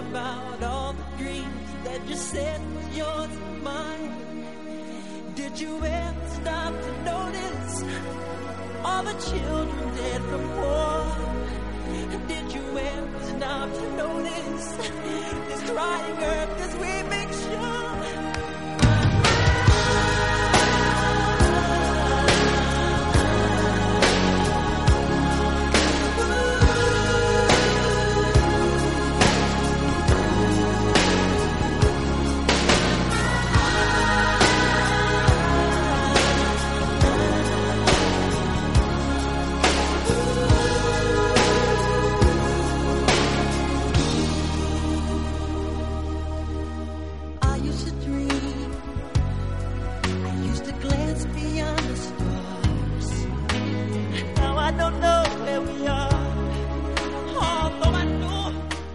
about 0.10 0.64
all 0.64 0.94
the 0.94 1.08
dreams 1.18 1.70
that 1.84 2.02
you 2.10 2.16
said 2.16 2.60
was 2.76 2.98
yours 2.98 3.34
and 3.48 3.64
mine? 3.64 4.14
Did 5.36 5.60
you 5.60 5.74
ever 5.84 6.28
stop 6.40 6.74
to 6.88 6.92
notice 7.12 7.74
all 8.84 9.04
the 9.04 9.18
children 9.30 9.96
dead 9.96 10.22
from 10.30 10.46
war? 10.58 11.02
Did 12.28 12.54
you 12.56 12.66
ever 12.78 13.20
stop 13.34 13.68
to 13.80 13.86
notice 14.04 14.68
this 15.48 15.62
crying 15.70 16.18
earth 16.34 16.62
as 16.66 16.74
we 16.84 16.94
make 17.16 17.32
sure? 17.46 18.01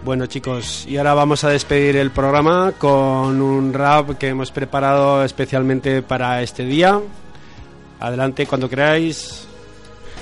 Bueno 0.07 0.25
chicos, 0.25 0.85
y 0.87 0.95
ahora 0.95 1.13
vamos 1.13 1.43
a 1.43 1.49
despedir 1.49 1.97
el 1.97 2.11
programa 2.11 2.71
con 2.77 3.41
un 3.41 3.73
rap 3.73 4.17
que 4.17 4.29
hemos 4.29 4.51
preparado 4.51 5.21
especialmente 5.21 6.01
para 6.01 6.41
este 6.41 6.63
día. 6.63 6.97
Adelante 7.99 8.45
cuando 8.45 8.69
queráis. 8.69 9.45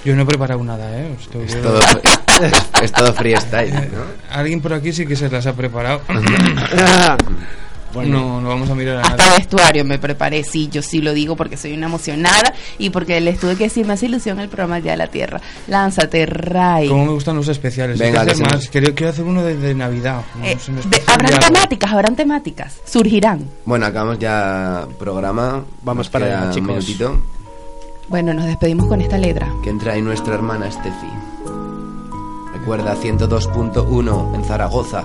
Yo 0.03 0.15
no 0.15 0.23
he 0.23 0.25
preparado 0.25 0.63
nada, 0.63 0.89
¿eh? 0.91 1.15
Es 1.19 1.29
todo, 1.61 1.79
es, 1.79 2.81
es 2.81 2.91
todo 2.93 3.13
freestyle, 3.13 3.75
¿no? 3.75 4.05
Alguien 4.31 4.59
por 4.59 4.73
aquí 4.73 4.91
sí 4.91 5.05
que 5.05 5.15
se 5.15 5.29
las 5.29 5.45
ha 5.45 5.53
preparado. 5.53 6.01
Bueno. 7.95 8.19
No, 8.19 8.41
no 8.41 8.49
vamos 8.49 8.69
a 8.69 8.75
mirar 8.75 8.97
a 8.97 9.01
Hasta 9.01 9.33
vestuario 9.35 9.83
me 9.85 9.97
preparé, 9.97 10.43
sí, 10.43 10.67
yo 10.71 10.81
sí 10.83 10.99
lo 11.01 11.13
digo 11.13 11.35
porque 11.35 11.57
soy 11.57 11.73
una 11.73 11.87
emocionada 11.87 12.53
y 12.77 12.91
porque 12.91 13.19
les 13.21 13.39
tuve 13.39 13.55
que 13.55 13.63
decir, 13.63 13.87
me 13.87 13.93
hace 13.93 14.05
ilusión 14.05 14.39
el 14.39 14.49
programa 14.49 14.79
Día 14.81 14.91
de 14.91 14.97
la 14.97 15.07
Tierra. 15.07 15.41
Lánzate, 15.67 16.25
Ray. 16.27 16.87
Como 16.89 17.05
me 17.05 17.11
gustan 17.13 17.35
los 17.37 17.47
especiales. 17.47 17.97
Venga, 17.97 18.21
hacer 18.21 18.39
más. 18.41 18.69
Quiero, 18.69 18.93
quiero 18.93 19.09
hacer 19.11 19.23
uno 19.25 19.41
de, 19.43 19.55
de 19.55 19.73
Navidad. 19.73 20.21
Eh, 20.43 20.57
de- 20.89 21.01
habrán 21.07 21.31
de 21.31 21.37
temáticas, 21.39 21.91
habrán 21.91 22.15
temáticas, 22.15 22.77
surgirán. 22.85 23.49
Bueno, 23.65 23.85
acabamos 23.85 24.19
ya 24.19 24.85
programa. 24.99 25.63
Vamos 25.81 26.05
Nos 26.05 26.09
para 26.09 26.25
allá, 26.25 26.43
un 26.47 26.51
chicos. 26.53 26.67
minutito. 26.69 27.21
Bueno, 28.09 28.33
nos 28.33 28.45
despedimos 28.45 28.87
con 28.87 29.01
esta 29.01 29.17
letra. 29.17 29.47
Que 29.63 29.69
entra 29.71 29.93
ahí 29.93 30.01
nuestra 30.01 30.35
hermana 30.35 30.69
Steffi. 30.69 31.07
Recuerda 32.53 32.95
102.1 32.95 34.35
en 34.35 34.43
Zaragoza. 34.43 35.03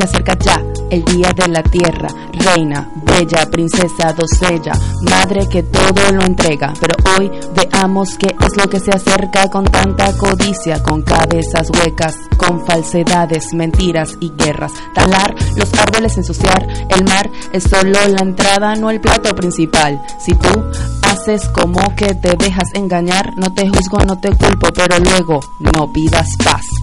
Se 0.00 0.04
acerca 0.04 0.34
ya 0.38 0.62
el 0.88 1.04
día 1.04 1.30
de 1.36 1.46
la 1.48 1.62
tierra, 1.62 2.08
reina, 2.32 2.90
bella, 3.04 3.44
princesa, 3.50 4.14
doncella, 4.14 4.72
madre 5.10 5.46
que 5.46 5.62
todo 5.62 6.10
lo 6.10 6.24
entrega. 6.24 6.72
Pero 6.80 6.94
hoy 7.18 7.30
veamos 7.54 8.16
qué 8.16 8.28
es 8.28 8.56
lo 8.56 8.70
que 8.70 8.80
se 8.80 8.92
acerca 8.92 9.50
con 9.50 9.64
tanta 9.64 10.16
codicia, 10.16 10.82
con 10.82 11.02
cabezas 11.02 11.68
huecas, 11.68 12.16
con 12.38 12.64
falsedades, 12.64 13.52
mentiras 13.52 14.16
y 14.20 14.32
guerras. 14.38 14.72
Talar 14.94 15.34
los 15.56 15.70
árboles, 15.74 16.16
ensuciar 16.16 16.66
el 16.88 17.04
mar 17.04 17.30
es 17.52 17.64
solo 17.64 17.98
la 18.08 18.22
entrada, 18.22 18.74
no 18.76 18.88
el 18.88 19.02
plato 19.02 19.34
principal. 19.34 20.00
Si 20.18 20.32
tú 20.32 20.64
haces 21.02 21.46
como 21.50 21.94
que 21.94 22.14
te 22.14 22.36
dejas 22.36 22.72
engañar, 22.72 23.36
no 23.36 23.52
te 23.52 23.68
juzgo, 23.68 23.98
no 24.06 24.18
te 24.18 24.30
culpo, 24.30 24.68
pero 24.74 24.98
luego 24.98 25.40
no 25.58 25.92
pidas 25.92 26.38
paz. 26.42 26.79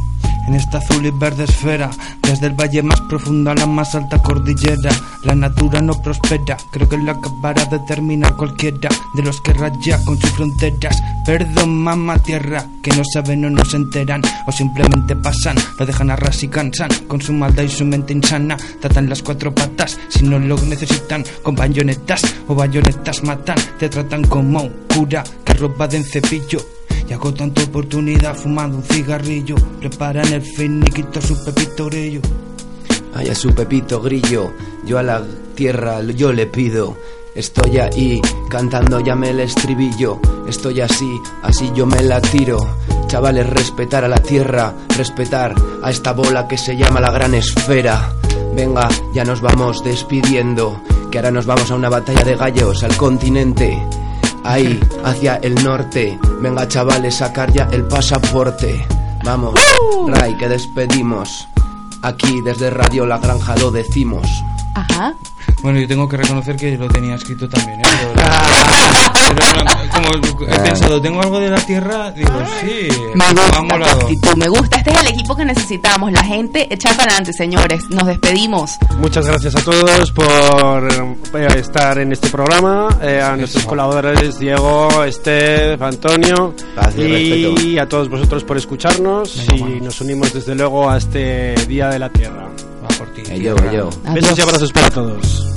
En 0.47 0.55
esta 0.55 0.77
azul 0.77 1.05
y 1.05 1.11
verde 1.11 1.43
esfera, 1.43 1.89
desde 2.21 2.47
el 2.47 2.53
valle 2.53 2.81
más 2.81 3.01
profundo 3.01 3.51
a 3.51 3.55
la 3.55 3.65
más 3.65 3.93
alta 3.95 4.21
cordillera, 4.21 4.91
la 5.23 5.35
natura 5.35 5.81
no 5.81 6.01
prospera. 6.01 6.55
Creo 6.71 6.87
que 6.87 6.97
lo 6.97 7.11
acabará 7.11 7.65
de 7.65 7.79
terminar 7.79 8.37
cualquiera 8.37 8.89
de 9.13 9.23
los 9.23 9.41
que 9.41 9.51
raya 9.51 10.01
con 10.05 10.17
sus 10.17 10.29
fronteras. 10.31 11.03
Perdón, 11.25 11.83
mamá 11.83 12.17
tierra, 12.19 12.65
que 12.81 12.91
no 12.91 13.03
saben 13.03 13.43
o 13.43 13.49
no 13.49 13.65
se 13.65 13.75
enteran, 13.75 14.21
o 14.47 14.51
simplemente 14.53 15.17
pasan, 15.17 15.57
lo 15.77 15.85
dejan 15.85 16.11
a 16.11 16.15
ras 16.15 16.41
y 16.41 16.47
cansan, 16.47 16.91
con 17.09 17.21
su 17.21 17.33
maldad 17.33 17.63
y 17.63 17.69
su 17.69 17.83
mente 17.83 18.13
insana. 18.13 18.55
Tratan 18.79 19.09
las 19.09 19.21
cuatro 19.21 19.53
patas, 19.53 19.99
si 20.07 20.23
no 20.23 20.39
lo 20.39 20.55
necesitan, 20.61 21.25
con 21.43 21.55
bayonetas 21.55 22.21
o 22.47 22.55
bayonetas 22.55 23.21
matan. 23.23 23.57
Te 23.77 23.89
tratan 23.89 24.23
como 24.23 24.61
un 24.61 24.73
cura 24.95 25.25
que 25.43 25.53
roba 25.55 25.89
de 25.89 25.97
un 25.97 26.03
cepillo. 26.05 26.76
Y 27.07 27.13
hago 27.13 27.33
tanta 27.33 27.63
oportunidad 27.63 28.35
fumando 28.35 28.77
un 28.77 28.83
cigarrillo. 28.83 29.55
Preparan 29.79 30.31
el 30.33 30.41
finiquito 30.41 31.21
su 31.21 31.43
pepito 31.43 31.85
grillo. 31.85 32.21
Ay, 33.17 33.29
a 33.29 33.35
su 33.35 33.51
Pepito 33.51 33.99
Grillo, 33.99 34.53
yo 34.85 34.99
a 34.99 35.01
la 35.01 35.23
tierra 35.55 36.03
yo 36.03 36.31
le 36.31 36.45
pido. 36.45 36.95
Estoy 37.33 37.79
ahí 37.79 38.21
cantando, 38.47 38.99
llame 38.99 39.31
el 39.31 39.39
estribillo. 39.39 40.19
Estoy 40.47 40.81
así, 40.81 41.19
así 41.41 41.71
yo 41.73 41.87
me 41.87 42.03
la 42.03 42.21
tiro. 42.21 42.59
Chavales, 43.07 43.49
respetar 43.49 44.03
a 44.05 44.07
la 44.07 44.19
tierra, 44.19 44.71
respetar 44.95 45.55
a 45.81 45.89
esta 45.89 46.13
bola 46.13 46.47
que 46.47 46.59
se 46.59 46.77
llama 46.77 46.99
la 46.99 47.09
gran 47.09 47.33
esfera. 47.33 48.13
Venga, 48.55 48.87
ya 49.15 49.23
nos 49.23 49.41
vamos 49.41 49.83
despidiendo, 49.83 50.79
que 51.09 51.17
ahora 51.17 51.31
nos 51.31 51.47
vamos 51.47 51.71
a 51.71 51.75
una 51.75 51.89
batalla 51.89 52.23
de 52.23 52.35
gallos 52.35 52.83
al 52.83 52.95
continente. 52.97 53.81
Ahí, 54.47 54.79
hacia 55.03 55.35
el 55.35 55.61
norte. 55.61 56.17
Venga, 56.41 56.65
chavales, 56.69 57.15
sacar 57.15 57.51
ya 57.51 57.67
el 57.71 57.83
pasaporte. 57.83 58.87
Vamos, 59.25 59.53
Ray, 60.07 60.37
que 60.37 60.47
despedimos. 60.47 61.45
Aquí 62.01 62.39
desde 62.45 62.69
Radio 62.69 63.05
La 63.05 63.17
Granja 63.17 63.57
lo 63.57 63.71
decimos. 63.71 64.25
Ajá. 64.73 65.13
Bueno, 65.61 65.79
yo 65.79 65.87
tengo 65.87 66.07
que 66.07 66.15
reconocer 66.15 66.55
que 66.55 66.77
lo 66.77 66.87
tenía 66.87 67.15
escrito 67.15 67.49
también, 67.49 67.81
¿eh? 67.81 67.83
Pero, 68.15 69.06
pero 69.35 69.65
como 69.93 70.47
he 70.47 70.59
pensado, 70.59 71.01
¿tengo 71.01 71.21
algo 71.21 71.39
de 71.39 71.49
la 71.49 71.57
tierra? 71.65 72.11
Digo, 72.11 72.31
sí. 72.61 72.87
Me 73.15 73.15
me 73.15 73.25
ha 73.25 73.31
gusta 73.33 73.57
tu 73.57 73.63
molado. 73.65 74.01
actitud, 74.01 74.35
me 74.37 74.47
gusta. 74.47 74.77
Este 74.77 74.91
es 74.91 75.01
el 75.01 75.07
equipo 75.07 75.35
que 75.35 75.45
necesitamos. 75.45 76.11
La 76.11 76.23
gente 76.23 76.67
echa 76.73 76.89
para 76.91 77.03
adelante, 77.05 77.33
señores. 77.33 77.83
Nos 77.89 78.05
despedimos. 78.07 78.71
Muchas 78.99 79.25
gracias 79.25 79.55
a 79.55 79.61
todos 79.63 80.11
por 80.11 80.87
eh, 81.35 81.47
estar 81.59 81.97
en 81.99 82.11
este 82.11 82.29
programa, 82.29 82.87
eh, 83.01 83.21
a 83.21 83.35
nuestros 83.35 83.65
colaboradores 83.65 84.39
Diego, 84.39 85.03
Estef, 85.03 85.81
Antonio 85.81 86.53
Paz 86.75 86.93
y 86.97 87.45
respeto. 87.47 87.81
a 87.83 87.85
todos 87.87 88.09
vosotros 88.09 88.43
por 88.43 88.57
escucharnos 88.57 89.45
Venga, 89.47 89.55
y 89.55 89.61
vamos. 89.61 89.81
nos 89.83 90.01
unimos 90.01 90.33
desde 90.33 90.55
luego 90.55 90.89
a 90.89 90.97
este 90.97 91.55
Día 91.67 91.89
de 91.89 91.99
la 91.99 92.09
Tierra. 92.09 92.47
Va 92.83 92.87
por 92.97 93.07
ti. 93.13 93.23
Yo, 93.41 93.55
yo. 93.71 93.89
Besos 94.13 94.37
y 94.37 94.41
abrazos 94.41 94.71
para 94.71 94.89
todos. 94.89 95.53